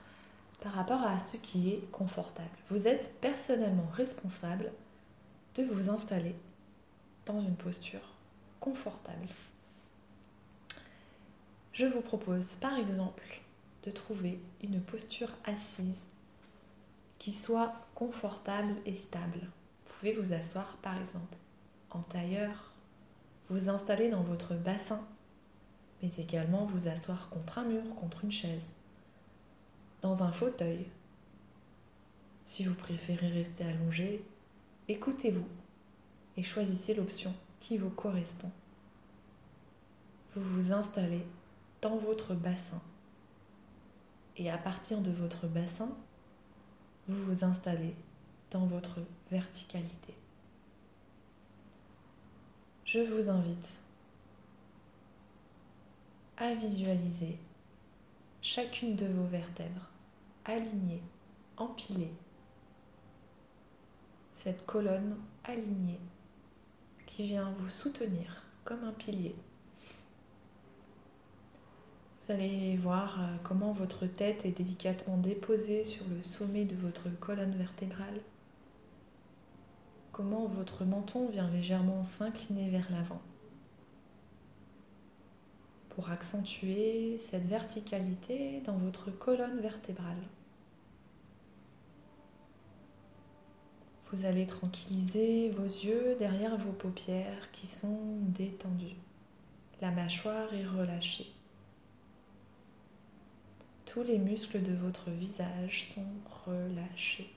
par 0.60 0.72
rapport 0.72 1.02
à 1.02 1.18
ce 1.18 1.36
qui 1.36 1.70
est 1.70 1.90
confortable. 1.92 2.48
Vous 2.68 2.88
êtes 2.88 3.20
personnellement 3.20 3.88
responsable 3.92 4.70
de 5.54 5.64
vous 5.64 5.88
installer 5.90 6.34
dans 7.26 7.40
une 7.40 7.56
posture 7.56 8.14
confortable. 8.60 9.28
Je 11.72 11.86
vous 11.86 12.00
propose 12.00 12.56
par 12.56 12.76
exemple 12.76 13.40
de 13.84 13.90
trouver 13.90 14.40
une 14.62 14.80
posture 14.80 15.30
assise 15.44 16.06
qui 17.18 17.32
soit 17.32 17.72
confortable 17.94 18.74
et 18.84 18.94
stable. 18.94 19.40
Vous 19.40 19.94
pouvez 19.98 20.12
vous 20.12 20.32
asseoir 20.32 20.76
par 20.82 20.98
exemple 20.98 21.36
en 21.90 22.00
tailleur, 22.00 22.72
vous 23.48 23.68
installer 23.68 24.10
dans 24.10 24.22
votre 24.22 24.54
bassin, 24.54 25.00
mais 26.02 26.12
également 26.16 26.64
vous 26.64 26.88
asseoir 26.88 27.28
contre 27.30 27.58
un 27.58 27.64
mur, 27.64 27.82
contre 27.96 28.24
une 28.24 28.32
chaise, 28.32 28.66
dans 30.02 30.22
un 30.22 30.32
fauteuil, 30.32 30.86
Si 32.44 32.64
vous 32.64 32.74
préférez 32.74 33.28
rester 33.28 33.62
allongé, 33.64 34.24
écoutez-vous 34.88 35.46
et 36.38 36.42
choisissez 36.42 36.94
l'option 36.94 37.34
qui 37.60 37.76
vous 37.76 37.90
correspond. 37.90 38.50
Vous 40.34 40.42
vous 40.42 40.72
installez 40.72 41.26
dans 41.82 41.98
votre 41.98 42.34
bassin. 42.34 42.80
Et 44.38 44.50
à 44.50 44.56
partir 44.56 45.02
de 45.02 45.10
votre 45.10 45.46
bassin, 45.46 45.94
vous 47.06 47.22
vous 47.24 47.44
installez 47.44 47.94
dans 48.50 48.64
votre 48.66 49.00
verticalité. 49.30 50.14
Je 52.84 53.00
vous 53.00 53.28
invite 53.28 53.82
à 56.38 56.54
visualiser 56.54 57.36
chacune 58.40 58.96
de 58.96 59.06
vos 59.06 59.26
vertèbres 59.26 59.90
alignées, 60.44 61.02
empilées. 61.56 62.12
Cette 64.32 64.64
colonne 64.64 65.16
alignée 65.44 66.00
qui 67.06 67.26
vient 67.26 67.52
vous 67.58 67.68
soutenir 67.68 68.42
comme 68.64 68.84
un 68.84 68.92
pilier. 68.92 69.34
Vous 72.20 72.32
allez 72.32 72.76
voir 72.76 73.20
euh, 73.20 73.36
comment 73.42 73.72
votre 73.72 74.06
tête 74.06 74.44
est 74.44 74.52
délicatement 74.52 75.16
déposée 75.16 75.84
sur 75.84 76.06
le 76.08 76.22
sommet 76.22 76.64
de 76.64 76.76
votre 76.76 77.08
colonne 77.18 77.56
vertébrale, 77.56 78.20
comment 80.12 80.46
votre 80.46 80.84
menton 80.84 81.28
vient 81.30 81.48
légèrement 81.50 82.04
s'incliner 82.04 82.68
vers 82.68 82.90
l'avant 82.90 83.22
pour 85.98 86.10
accentuer 86.10 87.18
cette 87.18 87.48
verticalité 87.48 88.60
dans 88.64 88.76
votre 88.76 89.10
colonne 89.10 89.58
vertébrale. 89.60 90.22
Vous 94.12 94.24
allez 94.24 94.46
tranquilliser 94.46 95.50
vos 95.50 95.64
yeux 95.64 96.14
derrière 96.20 96.56
vos 96.56 96.70
paupières 96.70 97.50
qui 97.50 97.66
sont 97.66 97.98
détendues. 98.28 98.94
La 99.80 99.90
mâchoire 99.90 100.54
est 100.54 100.68
relâchée. 100.68 101.32
Tous 103.84 104.04
les 104.04 104.20
muscles 104.20 104.62
de 104.62 104.74
votre 104.74 105.10
visage 105.10 105.82
sont 105.82 106.12
relâchés. 106.46 107.28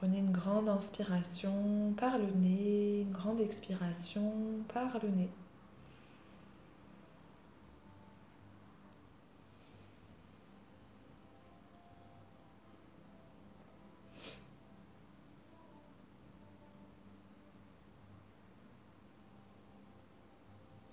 Prenez 0.00 0.20
une 0.20 0.32
grande 0.32 0.66
inspiration 0.70 1.92
par 1.98 2.16
le 2.16 2.30
nez, 2.30 3.02
une 3.02 3.10
grande 3.10 3.38
expiration 3.38 4.32
par 4.72 4.98
le 5.02 5.10
nez. 5.10 5.28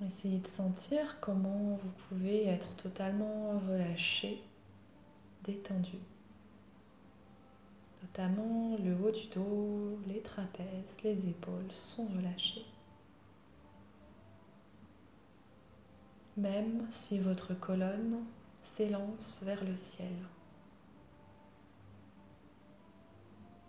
Essayez 0.05 0.39
de 0.39 0.47
sentir 0.47 1.17
comment 1.21 1.79
vous 1.81 1.91
pouvez 2.09 2.47
être 2.47 2.75
totalement 2.75 3.57
relâché, 3.69 4.39
détendu. 5.45 5.97
Notamment 8.07 8.77
le 8.77 8.95
haut 8.95 9.11
du 9.11 9.27
dos, 9.27 9.99
les 10.07 10.21
trapèzes, 10.21 11.03
les 11.03 11.29
épaules 11.29 11.71
sont 11.71 12.07
relâchés. 12.07 12.65
Même 16.35 16.87
si 16.91 17.19
votre 17.19 17.53
colonne 17.53 18.23
s'élance 18.61 19.41
vers 19.43 19.63
le 19.63 19.77
ciel. 19.77 20.13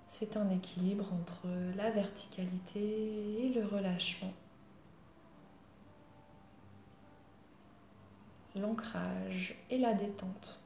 C'est 0.06 0.36
un 0.36 0.48
équilibre 0.50 1.12
entre 1.12 1.46
la 1.76 1.90
verticalité 1.90 3.44
et 3.44 3.48
le 3.50 3.66
relâchement. 3.66 4.32
l'ancrage 8.58 9.54
et 9.70 9.78
la 9.78 9.94
détente. 9.94 10.60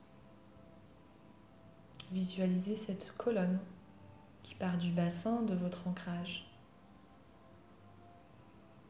Visualisez 2.12 2.76
cette 2.76 3.14
colonne 3.16 3.58
qui 4.42 4.54
part 4.54 4.76
du 4.76 4.90
bassin 4.90 5.42
de 5.42 5.54
votre 5.54 5.88
ancrage 5.88 6.46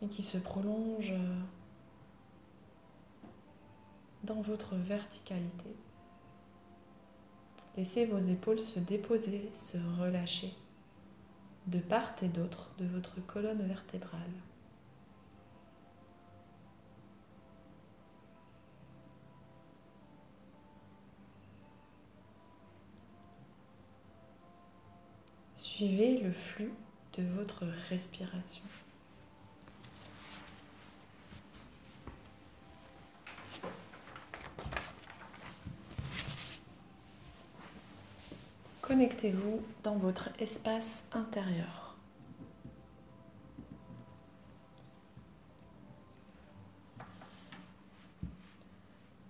et 0.02 0.08
qui 0.08 0.22
se 0.22 0.38
prolonge 0.38 1.12
dans 4.24 4.40
votre 4.40 4.74
verticalité. 4.74 5.72
Laissez 7.76 8.06
vos 8.06 8.18
épaules 8.18 8.58
se 8.58 8.80
déposer, 8.80 9.48
se 9.52 9.78
relâcher 10.00 10.52
de 11.68 11.78
part 11.78 12.14
et 12.22 12.28
d'autre 12.28 12.70
de 12.78 12.86
votre 12.86 13.24
colonne 13.24 13.66
vertébrale. 13.68 14.20
Suivez 25.74 26.18
le 26.18 26.32
flux 26.32 26.74
de 27.16 27.22
votre 27.22 27.64
respiration. 27.88 28.62
Connectez-vous 38.82 39.62
dans 39.82 39.96
votre 39.96 40.28
espace 40.38 41.08
intérieur. 41.12 41.96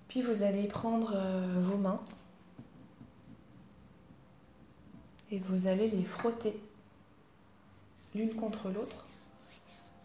Puis 0.08 0.22
vous 0.22 0.42
allez 0.42 0.66
prendre 0.66 1.12
euh, 1.14 1.60
vos 1.60 1.78
mains 1.78 2.02
et 5.32 5.38
vous 5.38 5.66
allez 5.66 5.88
les 5.88 6.04
frotter 6.04 6.54
l'une 8.14 8.34
contre 8.34 8.68
l'autre, 8.68 9.06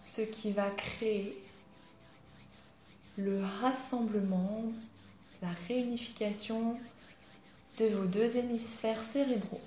ce 0.03 0.21
qui 0.21 0.53
va 0.53 0.69
créer 0.69 1.43
le 3.17 3.43
rassemblement, 3.61 4.63
la 5.41 5.49
réunification 5.67 6.77
de 7.79 7.85
vos 7.87 8.05
deux 8.05 8.37
hémisphères 8.37 9.03
cérébraux 9.03 9.61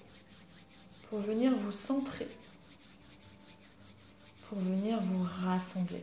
pour 1.11 1.19
venir 1.19 1.53
vous 1.55 1.73
centrer, 1.73 2.27
pour 4.49 4.59
venir 4.59 4.99
vous 4.99 5.29
rassembler. 5.45 6.03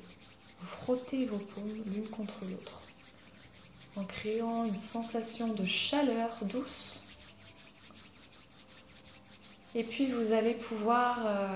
Vous 0.59 0.67
frottez 0.67 1.25
vos 1.25 1.37
paumes 1.37 1.83
l'une 1.93 2.07
contre 2.09 2.45
l'autre 2.45 2.81
en 3.95 4.03
créant 4.03 4.65
une 4.65 4.75
sensation 4.75 5.51
de 5.53 5.65
chaleur 5.65 6.29
douce 6.43 6.96
et 9.77 9.83
puis 9.83 10.07
vous 10.07 10.31
allez 10.31 10.55
pouvoir 10.55 11.19
euh, 11.27 11.47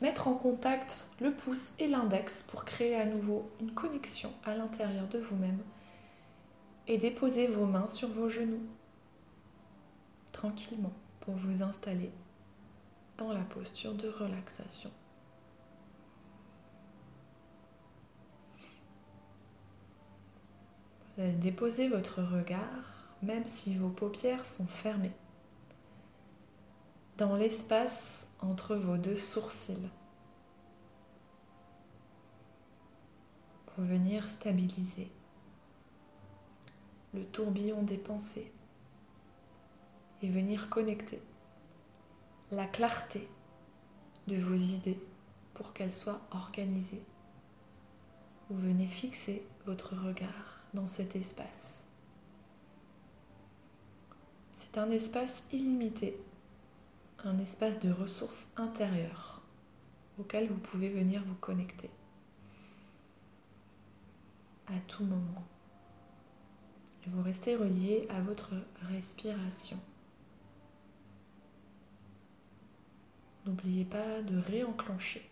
mettre 0.00 0.28
en 0.28 0.34
contact 0.34 1.10
le 1.20 1.32
pouce 1.32 1.72
et 1.80 1.88
l'index 1.88 2.44
pour 2.44 2.64
créer 2.64 2.94
à 2.94 3.06
nouveau 3.06 3.50
une 3.60 3.72
connexion 3.72 4.30
à 4.44 4.54
l'intérieur 4.54 5.08
de 5.08 5.18
vous-même 5.18 5.58
et 6.86 6.96
déposer 6.96 7.48
vos 7.48 7.66
mains 7.66 7.88
sur 7.88 8.08
vos 8.08 8.28
genoux 8.28 8.64
tranquillement 10.30 10.92
pour 11.18 11.34
vous 11.34 11.64
installer 11.64 12.12
dans 13.18 13.32
la 13.32 13.42
posture 13.42 13.94
de 13.94 14.08
relaxation. 14.08 14.90
Vous 21.16 21.22
allez 21.24 21.32
déposer 21.32 21.88
votre 21.88 22.22
regard 22.22 23.08
même 23.22 23.46
si 23.46 23.76
vos 23.76 23.90
paupières 23.90 24.46
sont 24.46 24.66
fermées 24.66 25.10
dans 27.16 27.36
l'espace 27.36 28.26
entre 28.40 28.74
vos 28.74 28.96
deux 28.96 29.16
sourcils 29.16 29.88
pour 33.66 33.84
venir 33.84 34.28
stabiliser 34.28 35.10
le 37.12 37.24
tourbillon 37.24 37.82
des 37.82 37.98
pensées 37.98 38.50
et 40.22 40.28
venir 40.28 40.68
connecter 40.68 41.22
la 42.50 42.66
clarté 42.66 43.26
de 44.26 44.36
vos 44.36 44.54
idées 44.54 44.98
pour 45.54 45.72
qu'elles 45.72 45.92
soient 45.92 46.20
organisées. 46.32 47.04
Vous 48.50 48.58
venez 48.58 48.86
fixer 48.86 49.46
votre 49.66 49.94
regard 49.94 50.62
dans 50.74 50.88
cet 50.88 51.14
espace. 51.14 51.84
C'est 54.54 54.78
un 54.78 54.90
espace 54.90 55.46
illimité 55.52 56.18
un 57.26 57.38
espace 57.38 57.80
de 57.80 57.90
ressources 57.90 58.48
intérieures 58.56 59.42
auquel 60.18 60.48
vous 60.48 60.58
pouvez 60.58 60.90
venir 60.90 61.22
vous 61.24 61.34
connecter 61.34 61.90
à 64.66 64.78
tout 64.86 65.04
moment. 65.04 65.44
Vous 67.06 67.22
restez 67.22 67.56
relié 67.56 68.06
à 68.10 68.20
votre 68.20 68.50
respiration. 68.88 69.78
N'oubliez 73.44 73.84
pas 73.84 74.22
de 74.22 74.38
réenclencher 74.38 75.28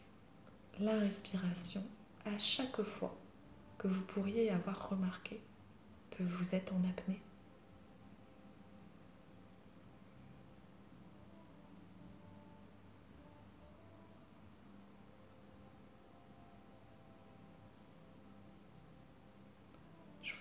la 0.80 0.98
respiration 0.98 1.82
à 2.26 2.36
chaque 2.38 2.82
fois 2.82 3.16
que 3.78 3.88
vous 3.88 4.02
pourriez 4.04 4.50
avoir 4.50 4.90
remarqué 4.90 5.40
que 6.10 6.22
vous 6.22 6.54
êtes 6.54 6.72
en 6.72 6.84
apnée. 6.88 7.20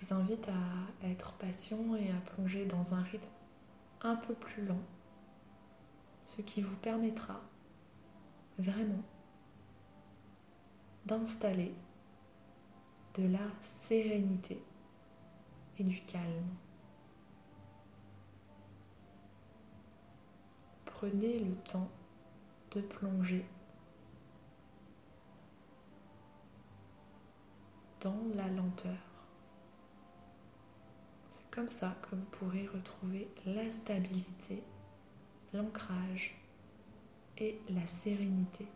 Vous 0.02 0.14
invite 0.14 0.48
à 0.48 1.06
être 1.06 1.32
patient 1.34 1.94
et 1.94 2.10
à 2.10 2.20
plonger 2.32 2.66
dans 2.66 2.94
un 2.94 3.02
rythme 3.02 3.30
un 4.00 4.16
peu 4.16 4.34
plus 4.34 4.64
lent, 4.64 4.80
ce 6.22 6.42
qui 6.42 6.60
vous 6.60 6.74
permettra 6.76 7.40
vraiment 8.58 9.02
d'installer 11.06 11.72
de 13.14 13.28
la 13.28 13.46
sérénité 13.60 14.60
et 15.78 15.84
du 15.84 16.00
calme. 16.02 16.56
Prenez 20.84 21.38
le 21.38 21.54
temps 21.56 21.90
de 22.72 22.80
plonger 22.80 23.44
dans 28.00 28.16
la 28.34 28.48
lenteur. 28.48 29.11
Comme 31.52 31.68
ça 31.68 31.94
que 32.00 32.16
vous 32.16 32.24
pourrez 32.30 32.66
retrouver 32.66 33.28
la 33.44 33.70
stabilité, 33.70 34.62
l'ancrage 35.52 36.32
et 37.36 37.60
la 37.68 37.86
sérénité. 37.86 38.66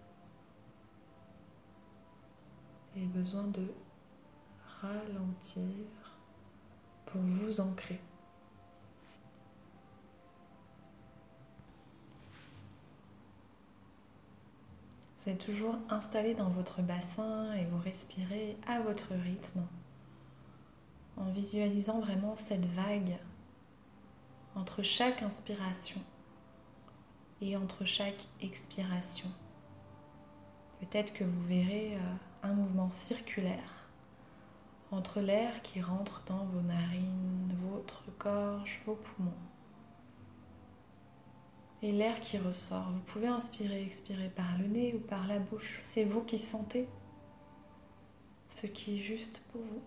Vous 2.92 3.00
avez 3.00 3.06
besoin 3.06 3.44
de 3.44 3.66
ralentir 4.82 5.62
pour 7.06 7.22
vous 7.22 7.60
ancrer. 7.60 7.98
Vous 15.18 15.30
êtes 15.30 15.44
toujours 15.44 15.76
installé 15.88 16.34
dans 16.34 16.50
votre 16.50 16.82
bassin 16.82 17.54
et 17.54 17.64
vous 17.64 17.78
respirez 17.78 18.58
à 18.66 18.80
votre 18.80 19.14
rythme 19.14 19.66
en 21.16 21.30
visualisant 21.30 22.00
vraiment 22.00 22.36
cette 22.36 22.66
vague 22.66 23.16
entre 24.54 24.82
chaque 24.82 25.22
inspiration 25.22 26.00
et 27.40 27.56
entre 27.56 27.84
chaque 27.84 28.26
expiration. 28.40 29.30
Peut-être 30.80 31.12
que 31.12 31.24
vous 31.24 31.42
verrez 31.46 31.96
euh, 31.96 32.14
un 32.42 32.54
mouvement 32.54 32.90
circulaire 32.90 33.88
entre 34.90 35.20
l'air 35.20 35.62
qui 35.62 35.80
rentre 35.80 36.22
dans 36.26 36.44
vos 36.44 36.60
narines, 36.60 37.52
votre 37.54 38.04
gorge, 38.18 38.80
vos 38.86 38.94
poumons. 38.94 39.32
Et 41.82 41.92
l'air 41.92 42.20
qui 42.20 42.38
ressort. 42.38 42.90
Vous 42.92 43.02
pouvez 43.02 43.26
inspirer, 43.26 43.82
expirer 43.82 44.28
par 44.28 44.56
le 44.58 44.66
nez 44.66 44.94
ou 44.94 44.98
par 44.98 45.26
la 45.26 45.38
bouche. 45.38 45.80
C'est 45.82 46.04
vous 46.04 46.22
qui 46.22 46.38
sentez 46.38 46.86
ce 48.48 48.66
qui 48.66 48.96
est 48.96 49.00
juste 49.00 49.42
pour 49.52 49.60
vous. 49.60 49.82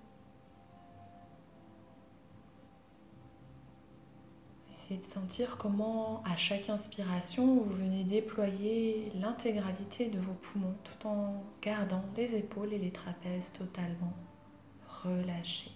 Essayez 4.89 5.01
de 5.01 5.05
sentir 5.05 5.57
comment 5.57 6.23
à 6.23 6.35
chaque 6.35 6.67
inspiration 6.67 7.57
vous 7.57 7.69
venez 7.69 8.03
déployer 8.03 9.11
l'intégralité 9.13 10.07
de 10.07 10.17
vos 10.17 10.33
poumons 10.33 10.73
tout 10.83 11.07
en 11.07 11.43
gardant 11.61 12.03
les 12.17 12.33
épaules 12.33 12.73
et 12.73 12.79
les 12.79 12.89
trapèzes 12.89 13.53
totalement 13.53 14.13
relâchés. 15.03 15.69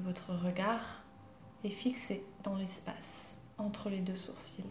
Votre 0.00 0.34
regard 0.34 1.04
est 1.62 1.70
fixé 1.70 2.24
dans 2.42 2.56
l'espace 2.56 3.36
entre 3.58 3.88
les 3.88 4.00
deux 4.00 4.16
sourcils. 4.16 4.64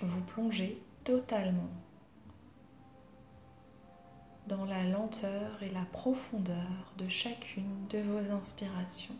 Vous 0.00 0.22
plongez 0.22 0.80
totalement 1.02 1.70
dans 4.46 4.64
la 4.64 4.84
lenteur 4.84 5.62
et 5.62 5.70
la 5.70 5.84
profondeur 5.86 6.92
de 6.98 7.08
chacune 7.08 7.86
de 7.88 7.98
vos 7.98 8.30
inspirations. 8.30 9.14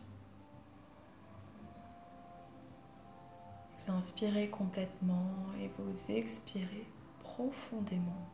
Vous 3.78 3.92
inspirez 3.92 4.48
complètement 4.48 5.30
et 5.60 5.68
vous 5.78 6.10
expirez 6.10 6.86
profondément. 7.20 8.33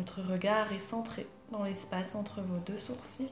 Votre 0.00 0.22
regard 0.22 0.72
est 0.72 0.78
centré 0.78 1.26
dans 1.52 1.62
l'espace 1.62 2.14
entre 2.14 2.40
vos 2.40 2.56
deux 2.56 2.78
sourcils. 2.78 3.28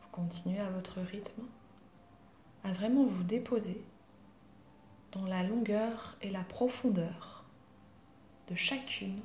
Vous 0.00 0.08
continuez 0.12 0.60
à 0.60 0.70
votre 0.70 1.00
rythme 1.00 1.42
à 2.62 2.70
vraiment 2.70 3.02
vous 3.02 3.24
déposer 3.24 3.82
dans 5.12 5.26
la 5.26 5.42
longueur 5.42 6.16
et 6.22 6.30
la 6.30 6.42
profondeur 6.42 7.44
de 8.48 8.54
chacune 8.54 9.20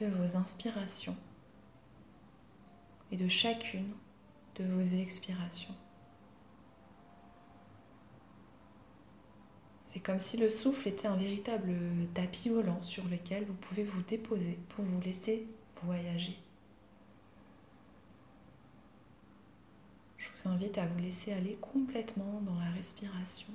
de 0.00 0.06
vos 0.06 0.36
inspirations 0.36 1.16
et 3.12 3.16
de 3.16 3.28
chacune 3.28 3.92
de 4.56 4.64
vos 4.64 4.82
expirations. 5.00 5.74
C'est 9.86 10.00
comme 10.00 10.20
si 10.20 10.36
le 10.36 10.48
souffle 10.48 10.86
était 10.86 11.08
un 11.08 11.16
véritable 11.16 11.74
tapis 12.14 12.48
volant 12.48 12.80
sur 12.80 13.08
lequel 13.08 13.44
vous 13.44 13.54
pouvez 13.54 13.82
vous 13.82 14.02
déposer 14.02 14.56
pour 14.68 14.84
vous 14.84 15.00
laisser 15.00 15.48
voyager. 15.82 16.38
Je 20.16 20.28
vous 20.36 20.48
invite 20.48 20.78
à 20.78 20.86
vous 20.86 20.98
laisser 21.00 21.32
aller 21.32 21.56
complètement 21.60 22.40
dans 22.42 22.54
la 22.60 22.70
respiration. 22.70 23.48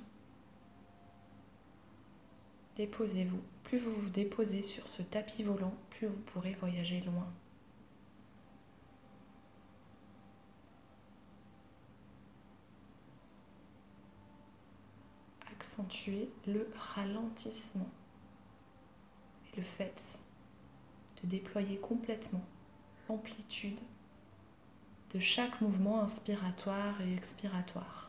Déposez-vous. 2.76 3.42
Plus 3.64 3.78
vous 3.78 3.90
vous 3.90 4.10
déposez 4.10 4.62
sur 4.62 4.86
ce 4.86 5.02
tapis 5.02 5.42
volant, 5.42 5.74
plus 5.90 6.06
vous 6.06 6.22
pourrez 6.26 6.52
voyager 6.52 7.00
loin. 7.00 7.32
Accentuez 15.50 16.30
le 16.46 16.68
ralentissement 16.76 17.90
et 19.52 19.56
le 19.56 19.64
fait 19.64 20.20
de 21.22 21.28
déployer 21.28 21.78
complètement 21.78 22.44
l'amplitude 23.08 23.80
de 25.14 25.18
chaque 25.18 25.60
mouvement 25.62 26.02
inspiratoire 26.02 27.00
et 27.00 27.14
expiratoire. 27.14 28.05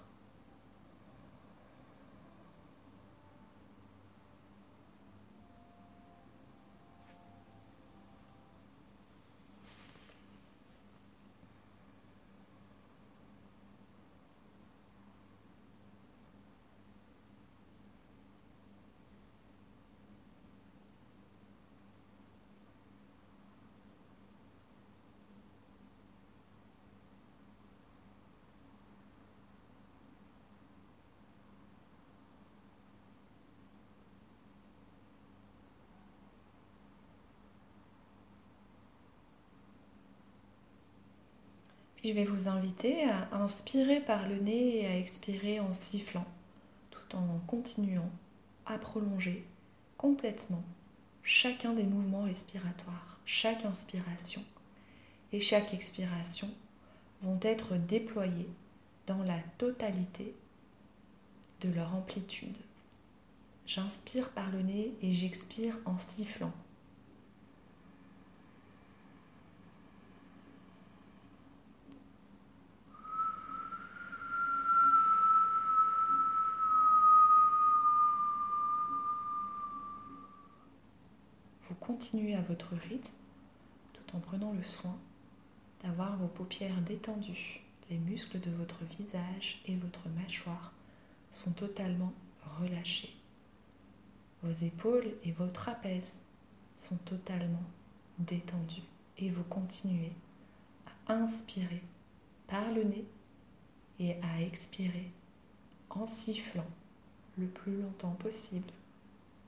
Je 42.08 42.14
vais 42.14 42.24
vous 42.24 42.48
inviter 42.48 43.04
à 43.04 43.36
inspirer 43.36 44.00
par 44.00 44.30
le 44.30 44.38
nez 44.38 44.78
et 44.78 44.88
à 44.88 44.98
expirer 44.98 45.60
en 45.60 45.74
sifflant, 45.74 46.26
tout 46.90 47.18
en 47.18 47.40
continuant 47.48 48.10
à 48.66 48.78
prolonger 48.78 49.44
complètement 49.98 50.64
chacun 51.22 51.74
des 51.74 51.84
mouvements 51.84 52.24
respiratoires, 52.24 53.20
chaque 53.26 53.66
inspiration 53.66 54.42
et 55.34 55.42
chaque 55.42 55.74
expiration 55.74 56.50
vont 57.24 57.40
être 57.42 57.76
déployés 57.76 58.50
dans 59.06 59.24
la 59.24 59.40
totalité 59.58 60.34
de 61.60 61.70
leur 61.72 61.94
amplitude. 61.94 62.58
J'inspire 63.66 64.30
par 64.30 64.50
le 64.52 64.62
nez 64.62 64.94
et 65.02 65.12
j'expire 65.12 65.78
en 65.86 65.98
sifflant. 65.98 66.54
Vous 81.70 81.76
à 82.16 82.42
votre 82.42 82.74
rythme 82.90 83.18
tout 83.92 84.16
en 84.16 84.20
prenant 84.20 84.54
le 84.54 84.64
soin 84.64 84.98
d'avoir 85.84 86.16
vos 86.18 86.28
paupières 86.28 86.82
détendues. 86.82 87.62
Les 87.90 87.98
muscles 87.98 88.40
de 88.40 88.50
votre 88.52 88.84
visage 88.86 89.62
et 89.66 89.76
votre 89.76 90.08
mâchoire 90.10 90.72
sont 91.32 91.52
totalement 91.52 92.14
relâchés. 92.60 93.14
Vos 94.42 94.52
épaules 94.52 95.16
et 95.24 95.34
vos 95.34 95.48
trapèzes 95.48 96.24
sont 96.76 96.98
totalement 96.98 97.64
détendus 98.20 98.84
et 99.18 99.30
vous 99.30 99.44
continuez 99.44 100.14
à 101.08 101.14
inspirer 101.14 101.84
par 102.48 102.72
le 102.72 102.84
nez 102.84 103.06
et 104.00 104.16
à 104.24 104.42
expirer 104.42 105.12
en 105.90 106.06
sifflant 106.06 106.68
le 107.38 107.48
plus 107.48 107.82
longtemps 107.82 108.16
possible 108.16 108.72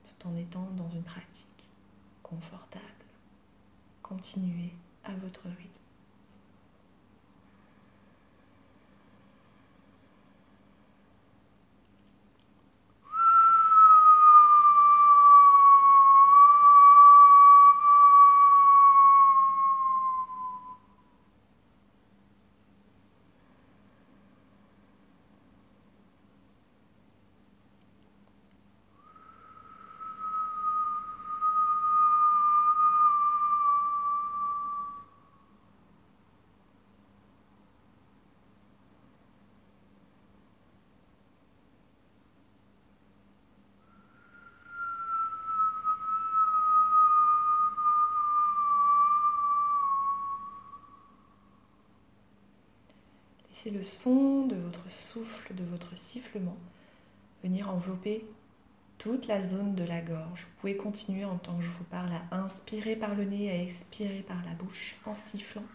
tout 0.04 0.28
en 0.28 0.36
étant 0.36 0.68
dans 0.76 0.88
une 0.88 1.02
pratique 1.02 1.59
confortable. 2.30 2.84
Continuez 4.02 4.72
à 5.04 5.12
votre 5.14 5.42
rythme. 5.58 5.89
Laissez 53.62 53.76
le 53.76 53.82
son 53.82 54.46
de 54.46 54.56
votre 54.56 54.88
souffle, 54.88 55.54
de 55.54 55.64
votre 55.64 55.94
sifflement 55.94 56.56
venir 57.42 57.68
envelopper 57.68 58.24
toute 58.96 59.26
la 59.26 59.42
zone 59.42 59.74
de 59.74 59.84
la 59.84 60.00
gorge. 60.00 60.44
Vous 60.44 60.60
pouvez 60.60 60.78
continuer 60.78 61.26
en 61.26 61.36
tant 61.36 61.58
que 61.58 61.62
je 61.62 61.68
vous 61.68 61.84
parle 61.84 62.10
à 62.30 62.38
inspirer 62.38 62.96
par 62.96 63.14
le 63.14 63.24
nez, 63.24 63.50
à 63.50 63.62
expirer 63.62 64.22
par 64.22 64.42
la 64.46 64.54
bouche 64.54 64.96
en 65.04 65.14
sifflant 65.14 65.66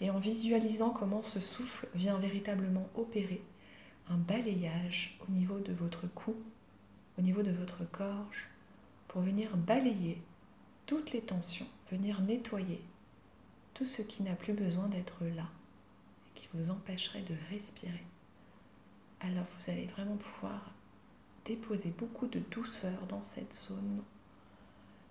et 0.00 0.10
en 0.10 0.18
visualisant 0.18 0.90
comment 0.90 1.22
ce 1.22 1.38
souffle 1.38 1.86
vient 1.94 2.18
véritablement 2.18 2.88
opérer 2.96 3.44
un 4.08 4.16
balayage 4.16 5.20
au 5.28 5.30
niveau 5.30 5.60
de 5.60 5.72
votre 5.72 6.08
cou, 6.08 6.34
au 7.16 7.22
niveau 7.22 7.44
de 7.44 7.52
votre 7.52 7.84
gorge, 7.96 8.48
pour 9.06 9.20
venir 9.20 9.56
balayer 9.56 10.20
toutes 10.86 11.12
les 11.12 11.22
tensions, 11.22 11.68
venir 11.92 12.22
nettoyer 12.22 12.82
tout 13.72 13.86
ce 13.86 14.02
qui 14.02 14.24
n'a 14.24 14.34
plus 14.34 14.52
besoin 14.52 14.88
d'être 14.88 15.22
là 15.36 15.46
vous 16.54 16.70
empêcherait 16.70 17.22
de 17.22 17.34
respirer. 17.50 18.06
Alors 19.20 19.46
vous 19.56 19.70
allez 19.70 19.86
vraiment 19.86 20.16
pouvoir 20.16 20.72
déposer 21.44 21.90
beaucoup 21.90 22.26
de 22.26 22.40
douceur 22.50 23.06
dans 23.06 23.24
cette 23.24 23.52
zone. 23.54 24.02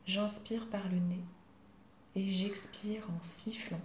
J'inspire 0.06 0.70
par 0.70 0.88
le 0.88 1.00
nez 1.00 1.24
et 2.16 2.26
j'expire 2.26 3.06
en 3.12 3.22
sifflant. 3.22 3.82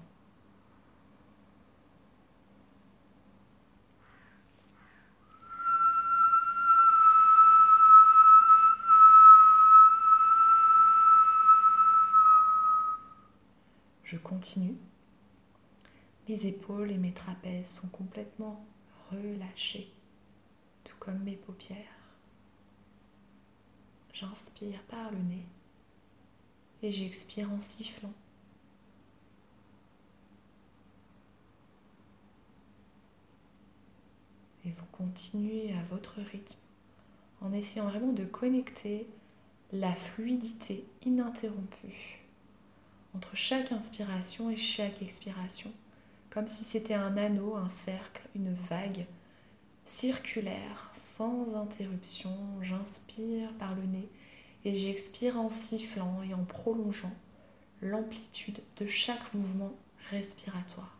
Je 14.04 14.18
continue 14.18 14.76
mes 16.28 16.46
épaules 16.46 16.90
et 16.90 16.98
mes 16.98 17.12
trapèzes 17.12 17.68
sont 17.68 17.88
complètement 17.88 18.64
relâchés, 19.10 19.90
tout 20.84 20.96
comme 20.98 21.22
mes 21.22 21.36
paupières. 21.36 21.76
J'inspire 24.12 24.82
par 24.84 25.10
le 25.10 25.18
nez 25.18 25.44
et 26.82 26.90
j'expire 26.90 27.52
en 27.52 27.60
sifflant. 27.60 28.12
Et 34.64 34.70
vous 34.70 34.86
continuez 34.92 35.72
à 35.72 35.82
votre 35.84 36.20
rythme 36.20 36.58
en 37.40 37.52
essayant 37.52 37.88
vraiment 37.88 38.12
de 38.12 38.24
connecter 38.24 39.08
la 39.72 39.92
fluidité 39.92 40.84
ininterrompue 41.04 42.20
entre 43.14 43.34
chaque 43.34 43.72
inspiration 43.72 44.50
et 44.50 44.56
chaque 44.56 45.02
expiration 45.02 45.72
comme 46.32 46.48
si 46.48 46.64
c'était 46.64 46.94
un 46.94 47.18
anneau, 47.18 47.56
un 47.56 47.68
cercle, 47.68 48.22
une 48.34 48.54
vague 48.54 49.04
circulaire, 49.84 50.90
sans 50.94 51.54
interruption. 51.54 52.34
J'inspire 52.62 53.52
par 53.58 53.74
le 53.74 53.82
nez 53.82 54.08
et 54.64 54.72
j'expire 54.72 55.38
en 55.38 55.50
sifflant 55.50 56.22
et 56.22 56.32
en 56.32 56.44
prolongeant 56.44 57.12
l'amplitude 57.82 58.62
de 58.78 58.86
chaque 58.86 59.34
mouvement 59.34 59.74
respiratoire. 60.10 60.96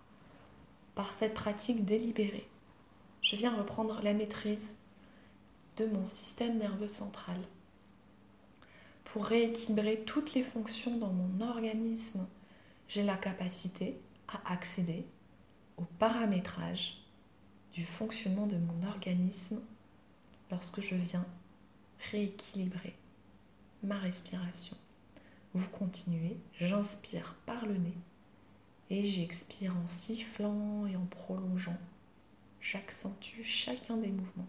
Par 0.95 1.11
cette 1.13 1.33
pratique 1.33 1.87
délibérée, 1.87 2.49
je 3.23 3.37
viens 3.37 3.57
reprendre 3.57 4.03
la 4.03 4.13
maîtrise 4.13 4.75
de 5.79 5.87
mon 5.87 6.07
système 6.07 6.59
nerveux 6.59 6.89
central 6.89 7.39
pour 9.05 9.25
rééquilibrer 9.25 10.03
toutes 10.05 10.35
les 10.35 10.43
fonctions 10.43 10.99
dans 10.99 11.13
mon 11.13 11.41
organisme. 11.41 12.27
J'ai 12.89 13.03
la 13.03 13.17
capacité 13.17 13.95
à 14.29 14.53
accéder 14.53 15.07
paramétrage 15.99 16.95
du 17.73 17.85
fonctionnement 17.85 18.47
de 18.47 18.57
mon 18.57 18.87
organisme 18.87 19.61
lorsque 20.51 20.81
je 20.81 20.95
viens 20.95 21.27
rééquilibrer 22.11 22.97
ma 23.83 23.99
respiration. 23.99 24.77
Vous 25.55 25.69
continuez, 25.69 26.37
j'inspire 26.61 27.35
par 27.47 27.67
le 27.67 27.77
nez 27.77 27.97
et 28.91 29.05
j'expire 29.05 29.77
en 29.79 29.87
sifflant 29.87 30.87
et 30.87 30.97
en 30.97 31.07
prolongeant. 31.07 31.79
J'accentue 32.61 33.43
chacun 33.43 33.97
des 33.97 34.11
mouvements. 34.11 34.45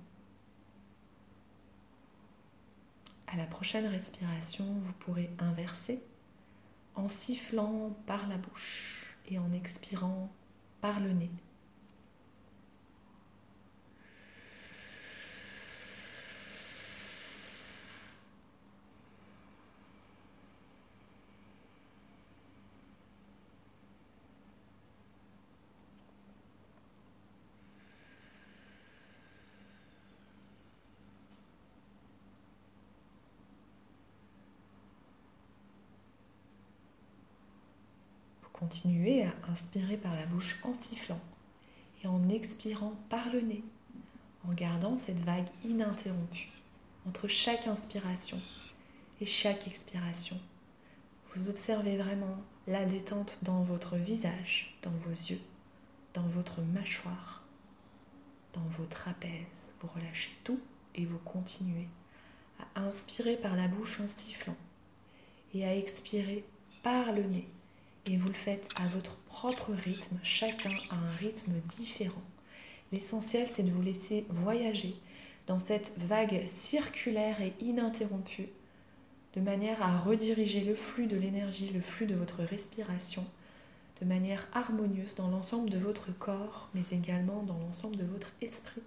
À 3.28 3.38
la 3.38 3.46
prochaine 3.46 3.88
respiration, 3.88 4.66
vous 4.82 4.94
pourrez 4.94 5.32
inverser 5.40 6.04
en 6.96 7.08
sifflant 7.08 7.96
par 8.06 8.28
la 8.28 8.38
bouche 8.38 9.18
et 9.30 9.40
en 9.40 9.52
expirant 9.54 10.30
par 10.84 11.00
le 11.00 11.14
nez. 11.14 11.32
Continuez 38.74 39.24
à 39.24 39.36
inspirer 39.52 39.98
par 39.98 40.16
la 40.16 40.26
bouche 40.26 40.60
en 40.64 40.74
sifflant 40.74 41.22
expirant 42.32 42.96
par 43.08 43.30
le 43.30 43.42
nez, 43.42 43.64
en 44.48 44.52
gardant 44.52 44.98
cette 44.98 45.20
vague 45.20 45.48
ininterrompue 45.64 46.50
entre 47.08 47.28
chaque 47.28 47.68
inspiration 47.68 48.40
et 49.22 49.28
chaque 49.28 49.68
expiration. 49.68 50.42
Vous 51.36 51.50
observez 51.50 51.98
vraiment 51.98 52.36
la 52.66 52.84
détente 52.86 53.38
dans 53.44 53.62
votre 53.62 53.96
visage, 53.96 54.76
dans 54.82 54.90
vos 55.06 55.12
yeux, 55.12 55.42
dans 56.16 56.28
votre 56.28 56.64
mâchoire, 56.64 57.44
dans 58.54 58.68
vos 58.70 58.86
trapèzes. 58.86 59.76
Vous 59.82 59.90
relâchez 59.94 60.32
tout 60.44 60.60
et 60.96 61.06
vous 61.06 61.20
continuez 61.20 61.90
à 62.76 62.82
inspirer 62.82 63.38
par 63.38 63.56
la 63.56 63.68
bouche 63.68 64.00
en 64.00 64.08
sifflant 64.08 64.58
et 65.54 65.64
à 65.64 65.76
expirer 65.76 66.44
par 66.82 67.12
le 67.12 67.22
nez. 67.22 67.48
Et 68.06 68.18
vous 68.18 68.28
le 68.28 68.34
faites 68.34 68.70
à 68.76 68.88
votre 68.88 69.16
propre 69.28 69.72
rythme, 69.72 70.20
chacun 70.24 70.72
a 70.90 70.96
un 70.96 71.10
rythme 71.20 71.54
différent. 71.70 72.22
L'essentiel, 72.92 73.48
c'est 73.48 73.64
de 73.64 73.72
vous 73.72 73.82
laisser 73.82 74.26
voyager 74.30 74.96
dans 75.48 75.58
cette 75.58 75.94
vague 75.98 76.46
circulaire 76.46 77.42
et 77.42 77.54
ininterrompue, 77.62 78.50
de 79.36 79.42
manière 79.42 79.82
à 79.82 79.98
rediriger 80.00 80.62
le 80.66 80.76
flux 80.76 81.08
de 81.08 81.16
l'énergie, 81.16 81.72
le 81.74 81.82
flux 81.82 82.06
de 82.06 82.16
votre 82.16 82.44
respiration, 82.44 83.26
de 84.02 84.06
manière 84.06 84.48
harmonieuse 84.54 85.16
dans 85.16 85.30
l'ensemble 85.30 85.70
de 85.70 85.78
votre 85.78 86.12
corps, 86.18 86.70
mais 86.76 86.88
également 86.92 87.44
dans 87.44 87.58
l'ensemble 87.58 87.96
de 87.96 88.06
votre 88.06 88.32
esprit. 88.42 88.84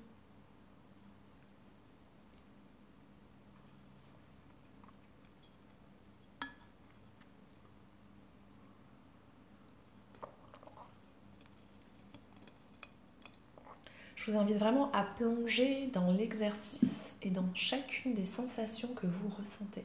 Je 14.26 14.32
vous 14.32 14.38
invite 14.38 14.56
vraiment 14.56 14.90
à 14.90 15.04
plonger 15.04 15.86
dans 15.92 16.10
l'exercice 16.10 17.14
et 17.22 17.30
dans 17.30 17.46
chacune 17.54 18.12
des 18.12 18.26
sensations 18.26 18.92
que 18.92 19.06
vous 19.06 19.28
ressentez. 19.28 19.84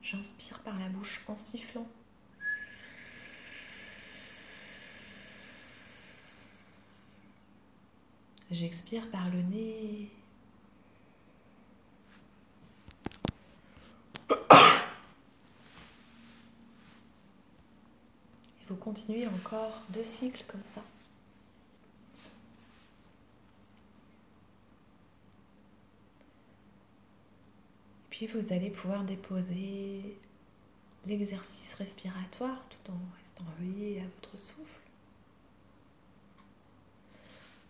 J'inspire 0.00 0.60
par 0.60 0.78
la 0.78 0.88
bouche 0.88 1.22
en 1.28 1.36
sifflant. 1.36 1.86
J'expire 8.50 9.10
par 9.10 9.28
le 9.28 9.42
nez. 9.42 10.10
Et 14.30 14.34
vous 18.64 18.76
continuez 18.76 19.26
encore 19.26 19.82
deux 19.90 20.04
cycles 20.04 20.44
comme 20.48 20.64
ça. 20.64 20.82
Puis 28.18 28.26
vous 28.26 28.52
allez 28.52 28.70
pouvoir 28.70 29.04
déposer 29.04 30.18
l'exercice 31.06 31.74
respiratoire 31.74 32.68
tout 32.68 32.90
en 32.90 32.98
restant 33.16 33.44
relié 33.60 34.00
à 34.00 34.04
votre 34.16 34.36
souffle. 34.36 34.80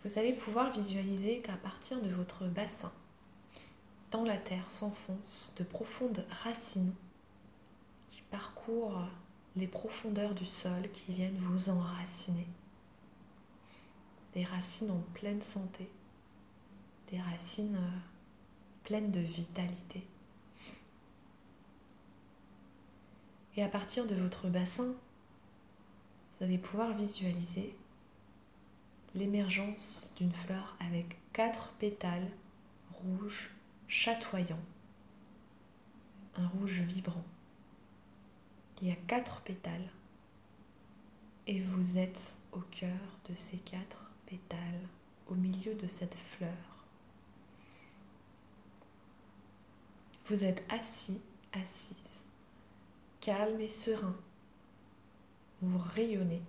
Vous 0.03 0.17
allez 0.17 0.33
pouvoir 0.33 0.71
visualiser 0.71 1.41
qu'à 1.41 1.55
partir 1.55 2.01
de 2.01 2.09
votre 2.09 2.47
bassin, 2.47 2.91
dans 4.09 4.23
la 4.23 4.37
terre 4.37 4.71
s'enfoncent 4.71 5.53
de 5.55 5.63
profondes 5.63 6.25
racines 6.43 6.95
qui 8.07 8.23
parcourent 8.31 9.07
les 9.55 9.67
profondeurs 9.67 10.33
du 10.33 10.47
sol 10.47 10.89
qui 10.91 11.13
viennent 11.13 11.37
vous 11.37 11.69
enraciner. 11.69 12.47
Des 14.33 14.45
racines 14.45 14.89
en 14.89 15.03
pleine 15.13 15.43
santé, 15.43 15.87
des 17.11 17.21
racines 17.21 17.75
euh, 17.75 17.99
pleines 18.83 19.11
de 19.11 19.19
vitalité. 19.19 20.03
Et 23.55 23.63
à 23.63 23.67
partir 23.67 24.05
de 24.05 24.15
votre 24.15 24.47
bassin, 24.47 24.93
vous 26.31 26.43
allez 26.43 26.57
pouvoir 26.57 26.93
visualiser 26.93 27.75
l'émergence 29.15 30.13
d'une 30.17 30.31
fleur 30.31 30.75
avec 30.79 31.17
quatre 31.33 31.69
pétales 31.73 32.29
rouges 32.91 33.51
chatoyants, 33.87 34.63
un 36.35 36.47
rouge 36.47 36.81
vibrant. 36.81 37.25
Il 38.81 38.87
y 38.87 38.91
a 38.91 38.95
quatre 39.07 39.41
pétales 39.41 39.89
et 41.47 41.59
vous 41.59 41.97
êtes 41.97 42.37
au 42.51 42.59
cœur 42.59 42.99
de 43.29 43.35
ces 43.35 43.57
quatre 43.57 44.11
pétales, 44.25 44.87
au 45.27 45.35
milieu 45.35 45.73
de 45.73 45.87
cette 45.87 46.15
fleur. 46.15 46.85
Vous 50.25 50.45
êtes 50.45 50.63
assis, 50.69 51.21
assise 51.53 52.23
calme 53.21 53.59
et 53.59 53.67
serein. 53.67 54.15
Vous 55.61 55.77
rayonnez 55.77 56.41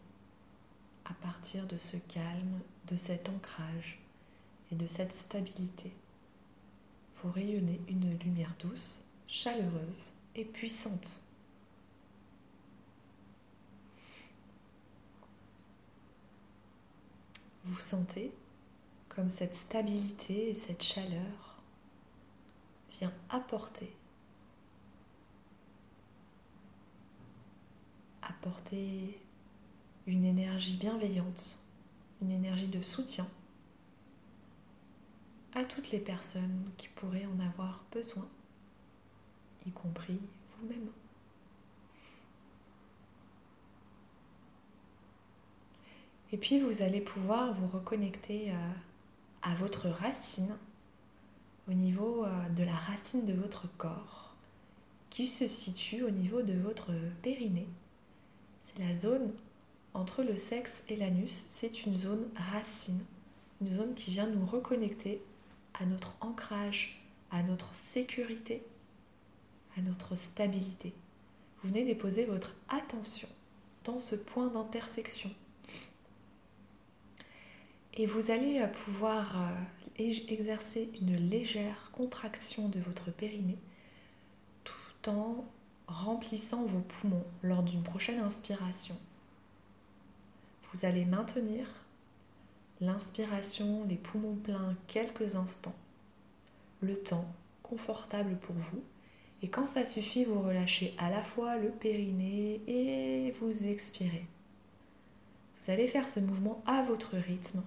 à 1.04 1.14
partir 1.14 1.66
de 1.66 1.76
ce 1.76 1.96
calme, 1.96 2.60
de 2.86 2.96
cet 2.96 3.28
ancrage 3.28 3.98
et 4.70 4.76
de 4.76 4.86
cette 4.86 5.12
stabilité. 5.12 5.92
Vous 7.22 7.30
rayonnez 7.30 7.80
une 7.88 8.16
lumière 8.18 8.54
douce, 8.60 9.04
chaleureuse 9.26 10.12
et 10.34 10.44
puissante. 10.44 11.22
Vous 17.64 17.80
sentez 17.80 18.30
comme 19.08 19.28
cette 19.28 19.54
stabilité 19.54 20.50
et 20.50 20.54
cette 20.54 20.82
chaleur 20.82 21.58
vient 22.92 23.12
apporter 23.28 23.92
apporter 28.30 29.18
une 30.06 30.24
énergie 30.24 30.76
bienveillante, 30.76 31.58
une 32.22 32.30
énergie 32.30 32.68
de 32.68 32.80
soutien 32.80 33.26
à 35.54 35.64
toutes 35.64 35.90
les 35.90 35.98
personnes 35.98 36.70
qui 36.76 36.88
pourraient 36.88 37.26
en 37.26 37.40
avoir 37.40 37.84
besoin, 37.92 38.28
y 39.66 39.70
compris 39.70 40.20
vous-même. 40.56 40.88
Et 46.32 46.36
puis 46.36 46.60
vous 46.60 46.82
allez 46.82 47.00
pouvoir 47.00 47.52
vous 47.52 47.66
reconnecter 47.66 48.52
euh, 48.52 48.70
à 49.42 49.54
votre 49.54 49.88
racine, 49.88 50.56
au 51.68 51.72
niveau 51.72 52.24
euh, 52.24 52.48
de 52.50 52.62
la 52.62 52.74
racine 52.74 53.26
de 53.26 53.32
votre 53.32 53.66
corps, 53.76 54.36
qui 55.10 55.26
se 55.26 55.48
situe 55.48 56.04
au 56.04 56.10
niveau 56.10 56.42
de 56.42 56.54
votre 56.54 56.92
périnée. 57.22 57.68
C'est 58.72 58.84
la 58.84 58.94
zone 58.94 59.32
entre 59.94 60.22
le 60.22 60.36
sexe 60.36 60.84
et 60.88 60.94
l'anus. 60.94 61.44
C'est 61.48 61.86
une 61.86 61.96
zone 61.96 62.28
racine, 62.52 63.04
une 63.60 63.66
zone 63.66 63.94
qui 63.94 64.12
vient 64.12 64.28
nous 64.28 64.46
reconnecter 64.46 65.20
à 65.80 65.86
notre 65.86 66.14
ancrage, 66.20 67.02
à 67.32 67.42
notre 67.42 67.74
sécurité, 67.74 68.62
à 69.76 69.80
notre 69.80 70.14
stabilité. 70.14 70.92
Vous 71.62 71.70
venez 71.70 71.84
déposer 71.84 72.26
votre 72.26 72.54
attention 72.68 73.28
dans 73.84 73.98
ce 73.98 74.14
point 74.14 74.46
d'intersection. 74.48 75.30
Et 77.94 78.06
vous 78.06 78.30
allez 78.30 78.64
pouvoir 78.84 79.36
euh, 79.98 80.12
exercer 80.28 80.90
une 81.02 81.16
légère 81.16 81.90
contraction 81.92 82.68
de 82.68 82.78
votre 82.78 83.10
périnée 83.10 83.58
tout 84.62 85.10
en 85.10 85.44
remplissant 85.90 86.64
vos 86.64 86.80
poumons 86.80 87.24
lors 87.42 87.62
d'une 87.62 87.82
prochaine 87.82 88.20
inspiration. 88.20 88.96
Vous 90.72 90.84
allez 90.84 91.04
maintenir 91.04 91.66
l'inspiration, 92.80 93.84
les 93.88 93.96
poumons 93.96 94.36
pleins 94.36 94.76
quelques 94.86 95.34
instants, 95.34 95.74
le 96.80 96.96
temps 96.96 97.26
confortable 97.62 98.36
pour 98.36 98.54
vous. 98.54 98.80
Et 99.42 99.48
quand 99.48 99.66
ça 99.66 99.84
suffit, 99.84 100.24
vous 100.24 100.42
relâchez 100.42 100.94
à 100.98 101.10
la 101.10 101.22
fois 101.22 101.58
le 101.58 101.70
périnée 101.70 102.60
et 102.66 103.32
vous 103.32 103.66
expirez. 103.66 104.26
Vous 105.60 105.70
allez 105.70 105.88
faire 105.88 106.08
ce 106.08 106.20
mouvement 106.20 106.62
à 106.66 106.82
votre 106.82 107.16
rythme. 107.16 107.62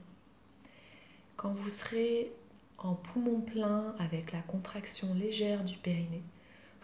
Quand 1.35 1.53
vous 1.53 1.69
serez 1.69 2.31
en 2.77 2.95
poumon 2.95 3.41
plein 3.41 3.95
avec 3.99 4.31
la 4.31 4.41
contraction 4.41 5.13
légère 5.13 5.63
du 5.63 5.77
périnée, 5.77 6.23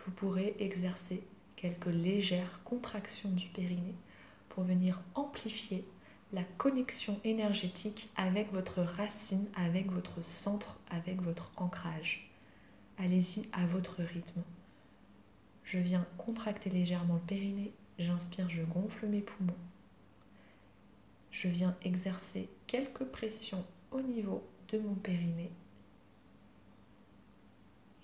vous 0.05 0.11
pourrez 0.11 0.55
exercer 0.59 1.23
quelques 1.55 1.87
légères 1.87 2.61
contractions 2.63 3.29
du 3.29 3.47
périnée 3.47 3.95
pour 4.49 4.63
venir 4.63 4.99
amplifier 5.15 5.85
la 6.31 6.43
connexion 6.43 7.19
énergétique 7.23 8.09
avec 8.15 8.51
votre 8.51 8.81
racine, 8.81 9.47
avec 9.55 9.91
votre 9.91 10.23
centre, 10.23 10.79
avec 10.89 11.21
votre 11.21 11.51
ancrage. 11.57 12.29
Allez-y 12.97 13.47
à 13.51 13.65
votre 13.65 14.03
rythme. 14.03 14.43
Je 15.63 15.79
viens 15.79 16.05
contracter 16.17 16.69
légèrement 16.69 17.15
le 17.15 17.21
périnée, 17.21 17.73
j'inspire, 17.97 18.49
je 18.49 18.63
gonfle 18.63 19.07
mes 19.07 19.21
poumons. 19.21 19.53
Je 21.31 21.47
viens 21.47 21.75
exercer 21.83 22.49
quelques 22.67 23.05
pressions 23.05 23.65
au 23.91 24.01
niveau 24.01 24.43
de 24.69 24.79
mon 24.79 24.95
périnée. 24.95 25.51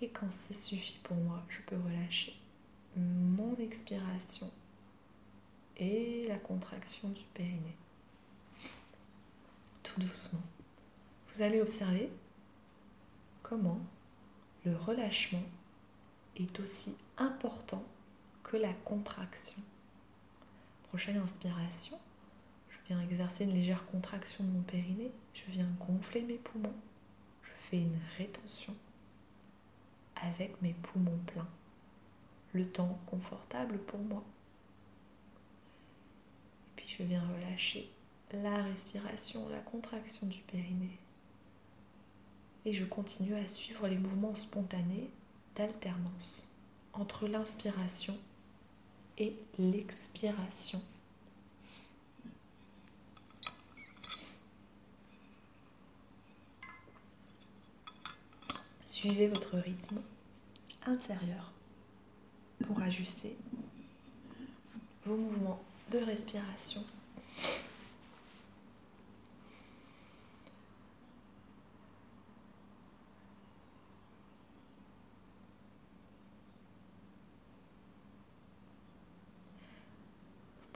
Et 0.01 0.09
quand 0.09 0.31
ça 0.31 0.53
suffit 0.53 0.99
pour 1.03 1.17
moi, 1.17 1.43
je 1.49 1.61
peux 1.61 1.77
relâcher 1.77 2.35
mon 2.97 3.55
expiration 3.57 4.51
et 5.77 6.25
la 6.27 6.37
contraction 6.37 7.09
du 7.09 7.23
périnée. 7.33 7.77
Tout 9.83 9.99
doucement. 9.99 10.41
Vous 11.33 11.41
allez 11.41 11.61
observer 11.61 12.09
comment 13.43 13.79
le 14.65 14.75
relâchement 14.75 15.43
est 16.35 16.59
aussi 16.59 16.95
important 17.17 17.83
que 18.43 18.57
la 18.57 18.73
contraction. 18.73 19.61
Prochaine 20.83 21.17
inspiration, 21.17 21.99
je 22.69 22.77
viens 22.87 23.01
exercer 23.01 23.43
une 23.43 23.53
légère 23.53 23.85
contraction 23.87 24.43
de 24.43 24.49
mon 24.49 24.61
périnée, 24.61 25.11
je 25.33 25.43
viens 25.51 25.67
gonfler 25.79 26.21
mes 26.21 26.37
poumons, 26.37 26.75
je 27.43 27.51
fais 27.55 27.81
une 27.81 27.99
rétention 28.17 28.75
avec 30.21 30.61
mes 30.61 30.73
poumons 30.73 31.19
pleins, 31.27 31.47
le 32.53 32.67
temps 32.67 32.99
confortable 33.05 33.79
pour 33.79 34.03
moi. 34.05 34.23
Et 36.77 36.81
puis 36.81 36.87
je 36.87 37.03
viens 37.03 37.23
relâcher 37.27 37.89
la 38.33 38.63
respiration, 38.63 39.47
la 39.49 39.59
contraction 39.59 40.27
du 40.27 40.39
périnée. 40.39 40.97
Et 42.65 42.73
je 42.73 42.85
continue 42.85 43.35
à 43.35 43.47
suivre 43.47 43.87
les 43.87 43.97
mouvements 43.97 44.35
spontanés 44.35 45.09
d'alternance 45.55 46.49
entre 46.93 47.27
l'inspiration 47.27 48.17
et 49.17 49.35
l'expiration. 49.59 50.81
Suivez 59.05 59.27
votre 59.27 59.59
rythme 59.59 60.01
intérieur 60.87 61.51
pour 62.65 62.81
ajuster 62.81 63.37
vos 65.03 65.15
mouvements 65.15 65.61
de 65.91 65.99
respiration 65.99 66.83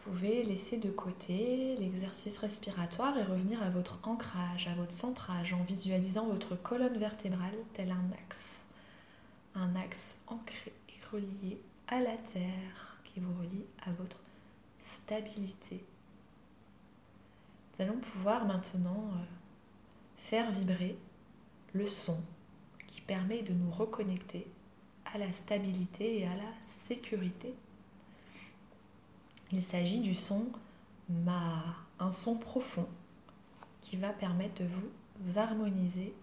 pouvez 0.10 0.44
laisser 0.44 0.78
de 0.78 0.90
côté 0.90 1.76
l'exercice 1.78 2.40
respiratoire 2.40 3.16
et 3.18 3.24
revenir 3.24 3.62
à 3.62 3.70
votre 3.70 4.00
ancrage, 4.08 4.68
à 4.68 4.74
votre 4.74 4.92
centrage 4.92 5.54
en 5.54 5.64
visualisant 5.64 6.28
votre 6.28 6.56
colonne 6.56 6.98
vertébrale 6.98 7.54
tel 7.74 7.92
un 7.92 8.12
axe. 8.14 8.66
Un 9.54 9.76
axe 9.76 10.18
ancré 10.28 10.74
et 10.90 11.16
relié 11.16 11.62
à 11.88 12.02
la 12.02 12.18
terre 12.18 13.00
qui 13.04 13.20
vous 13.20 13.34
relie 13.40 13.66
à 13.86 13.92
votre 13.92 14.18
stabilité. 14.82 15.84
Nous 17.74 17.86
allons 17.86 18.00
pouvoir 18.00 18.46
maintenant 18.46 19.12
euh, 19.14 19.24
faire 20.18 20.50
vibrer 20.50 20.98
le 21.74 21.86
son 21.86 22.20
qui 22.88 23.02
permet 23.02 23.44
de 23.44 23.54
nous 23.54 23.70
reconnecter 23.70 24.48
à 25.14 25.20
la 25.20 25.32
stabilité 25.34 26.22
et 26.22 26.26
à 26.26 26.36
la 26.36 26.52
sécurité. 26.62 27.54
Il 29.52 29.62
s'agit 29.62 30.00
du 30.00 30.14
son 30.14 30.46
Ma, 31.10 31.64
un 31.98 32.12
son 32.12 32.36
profond 32.36 32.88
qui 33.82 33.96
va 33.96 34.10
permettre 34.10 34.62
de 34.62 34.68
vous 34.68 35.40
harmoniser 35.40 36.14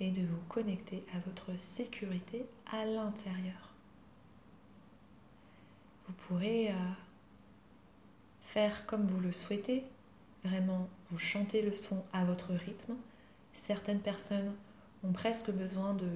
et 0.00 0.10
de 0.10 0.22
vous 0.22 0.40
connecter 0.48 1.04
à 1.14 1.20
votre 1.20 1.58
sécurité 1.60 2.44
à 2.72 2.84
l'intérieur. 2.84 3.72
Vous 6.06 6.14
pourrez 6.14 6.70
euh, 6.70 6.74
faire 8.42 8.84
comme 8.86 9.06
vous 9.06 9.20
le 9.20 9.30
souhaitez, 9.30 9.84
vraiment 10.44 10.88
vous 11.10 11.18
chantez 11.18 11.62
le 11.62 11.72
son 11.72 12.02
à 12.12 12.24
votre 12.24 12.52
rythme. 12.52 12.96
Certaines 13.52 14.00
personnes 14.00 14.52
ont 15.04 15.12
presque 15.12 15.52
besoin 15.52 15.94
de 15.94 16.10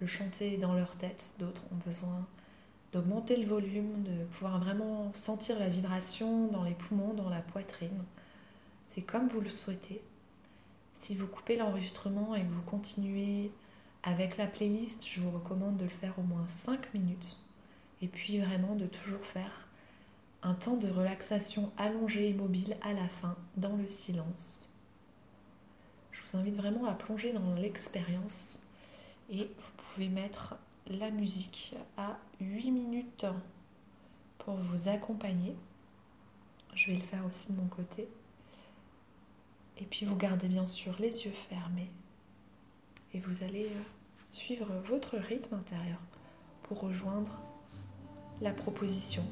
le 0.00 0.06
chanter 0.06 0.56
dans 0.56 0.74
leur 0.74 0.96
tête, 0.96 1.34
d'autres 1.40 1.62
ont 1.72 1.84
besoin 1.84 2.26
d'augmenter 2.92 3.36
le 3.36 3.46
volume, 3.46 4.02
de 4.02 4.24
pouvoir 4.24 4.58
vraiment 4.58 5.12
sentir 5.14 5.58
la 5.58 5.68
vibration 5.68 6.48
dans 6.48 6.64
les 6.64 6.74
poumons, 6.74 7.14
dans 7.14 7.28
la 7.28 7.40
poitrine. 7.40 8.02
C'est 8.88 9.02
comme 9.02 9.28
vous 9.28 9.40
le 9.40 9.50
souhaitez. 9.50 10.02
Si 10.92 11.14
vous 11.14 11.26
coupez 11.26 11.56
l'enregistrement 11.56 12.34
et 12.34 12.42
que 12.42 12.50
vous 12.50 12.62
continuez 12.62 13.50
avec 14.02 14.36
la 14.36 14.46
playlist, 14.46 15.06
je 15.06 15.20
vous 15.20 15.30
recommande 15.30 15.76
de 15.76 15.84
le 15.84 15.90
faire 15.90 16.18
au 16.18 16.22
moins 16.22 16.46
5 16.48 16.92
minutes. 16.94 17.38
Et 18.02 18.08
puis 18.08 18.38
vraiment 18.40 18.74
de 18.74 18.86
toujours 18.86 19.24
faire 19.24 19.68
un 20.42 20.54
temps 20.54 20.76
de 20.76 20.88
relaxation 20.88 21.70
allongé 21.76 22.30
et 22.30 22.34
mobile 22.34 22.76
à 22.82 22.92
la 22.92 23.08
fin, 23.08 23.36
dans 23.56 23.76
le 23.76 23.88
silence. 23.88 24.68
Je 26.12 26.22
vous 26.22 26.36
invite 26.36 26.56
vraiment 26.56 26.86
à 26.86 26.94
plonger 26.94 27.32
dans 27.32 27.54
l'expérience 27.54 28.62
et 29.30 29.50
vous 29.60 29.72
pouvez 29.76 30.08
mettre 30.08 30.56
la 30.86 31.10
musique 31.10 31.74
à 31.96 32.18
8 32.40 32.70
minutes 32.70 33.26
pour 34.38 34.54
vous 34.54 34.88
accompagner. 34.88 35.54
Je 36.74 36.90
vais 36.90 36.96
le 36.96 37.02
faire 37.02 37.24
aussi 37.26 37.52
de 37.52 37.60
mon 37.60 37.68
côté. 37.68 38.08
Et 39.78 39.84
puis 39.84 40.04
vous 40.04 40.16
gardez 40.16 40.48
bien 40.48 40.66
sûr 40.66 40.94
les 40.98 41.24
yeux 41.24 41.32
fermés 41.48 41.90
et 43.14 43.20
vous 43.20 43.42
allez 43.42 43.66
euh, 43.66 43.82
suivre 44.30 44.68
votre 44.84 45.16
rythme 45.16 45.54
intérieur 45.54 45.98
pour 46.62 46.80
rejoindre 46.80 47.40
la 48.40 48.52
proposition. 48.52 49.24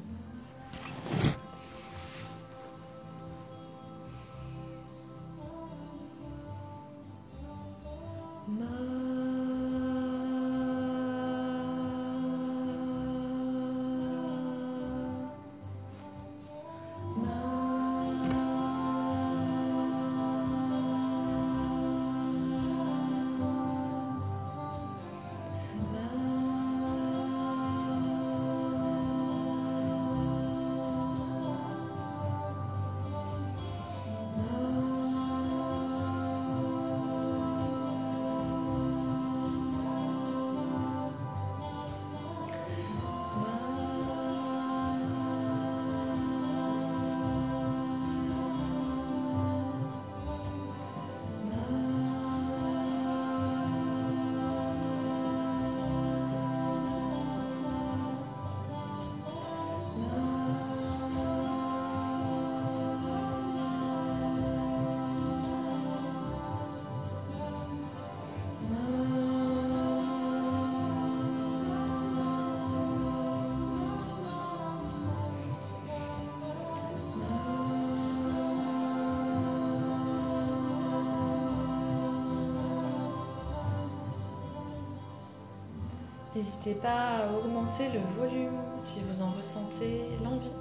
N'hésitez 86.39 86.75
pas 86.75 87.17
à 87.17 87.33
augmenter 87.33 87.89
le 87.89 87.99
volume 88.17 88.57
si 88.77 89.01
vous 89.01 89.21
en 89.21 89.29
ressentez 89.31 90.05
l'envie. 90.23 90.53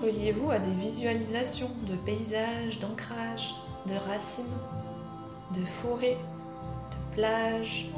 Reliez-vous 0.00 0.48
à 0.52 0.60
des 0.60 0.74
visualisations 0.74 1.70
de 1.88 1.96
paysages, 1.96 2.78
d'ancrage, 2.78 3.56
de 3.86 3.94
racines, 4.08 4.44
de 5.56 5.64
forêts, 5.64 6.18
de 6.20 7.16
plages, 7.16 7.90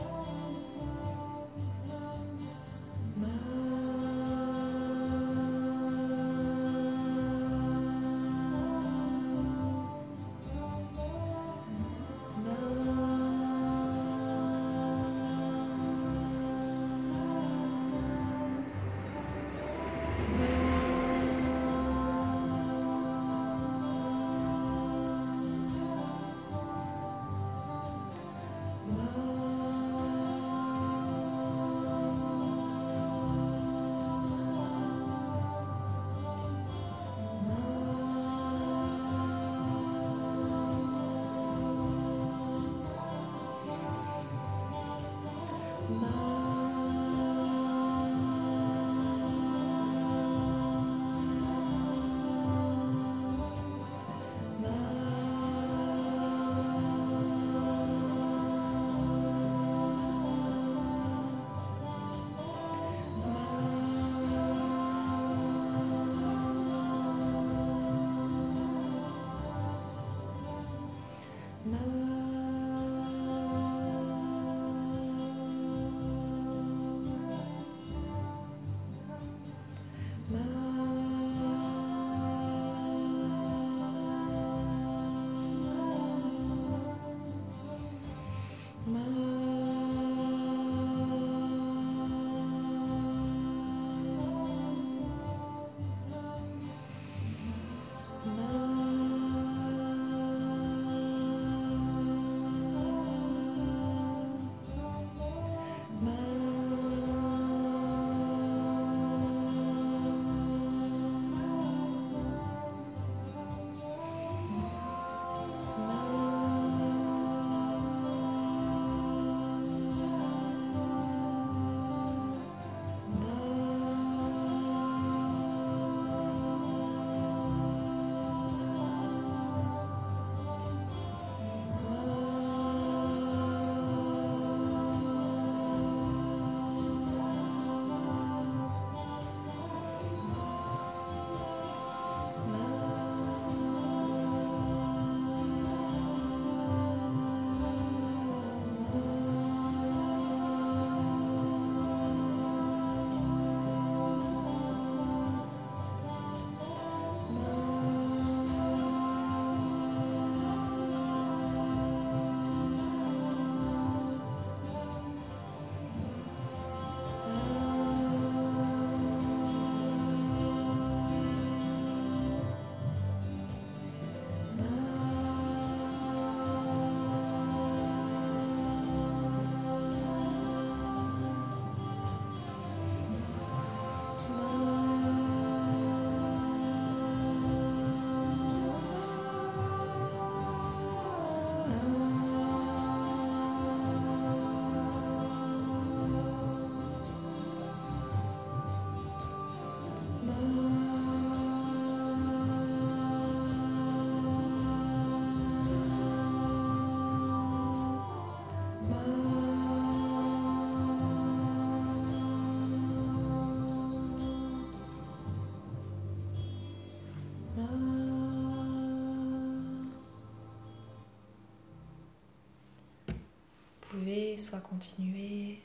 soit 224.38 224.60
continuer, 224.60 225.60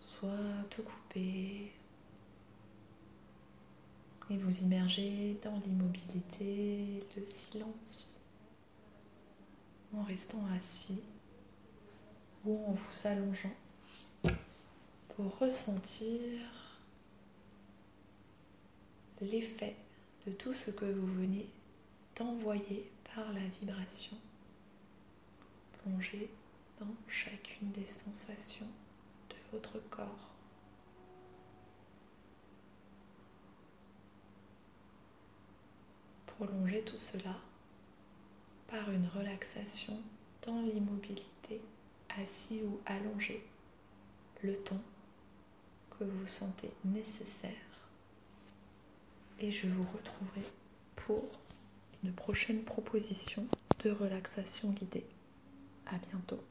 soit 0.00 0.30
tout 0.70 0.82
couper 0.82 1.70
et 4.30 4.36
vous 4.36 4.62
immerger 4.62 5.38
dans 5.42 5.58
l'immobilité, 5.58 7.02
le 7.16 7.26
silence, 7.26 8.22
en 9.94 10.02
restant 10.04 10.42
assis 10.56 11.02
ou 12.44 12.64
en 12.66 12.72
vous 12.72 13.06
allongeant 13.06 13.54
pour 15.14 15.38
ressentir 15.38 16.40
l'effet 19.20 19.76
de 20.26 20.32
tout 20.32 20.54
ce 20.54 20.70
que 20.70 20.86
vous 20.86 21.06
venez 21.06 21.48
d'envoyer 22.16 22.90
par 23.14 23.32
la 23.32 23.46
vibration. 23.46 24.16
Plongez 25.82 26.30
dans 26.78 26.94
chacune 27.08 27.70
des 27.72 27.86
sensations 27.86 28.68
de 29.30 29.36
votre 29.52 29.78
corps. 29.90 30.32
Prolongez 36.26 36.82
tout 36.82 36.96
cela 36.96 37.36
par 38.68 38.90
une 38.90 39.06
relaxation 39.06 40.00
dans 40.46 40.60
l'immobilité, 40.62 41.60
assis 42.20 42.62
ou 42.62 42.80
allongé, 42.86 43.44
le 44.42 44.56
temps 44.56 44.82
que 45.90 46.04
vous 46.04 46.26
sentez 46.26 46.72
nécessaire. 46.86 47.52
Et 49.38 49.52
je 49.52 49.68
vous 49.68 49.82
retrouverai 49.82 50.42
pour 50.96 51.22
une 52.02 52.12
prochaine 52.12 52.64
proposition 52.64 53.46
de 53.84 53.90
relaxation 53.90 54.70
guidée. 54.70 55.06
À 55.86 55.98
bientôt. 55.98 56.42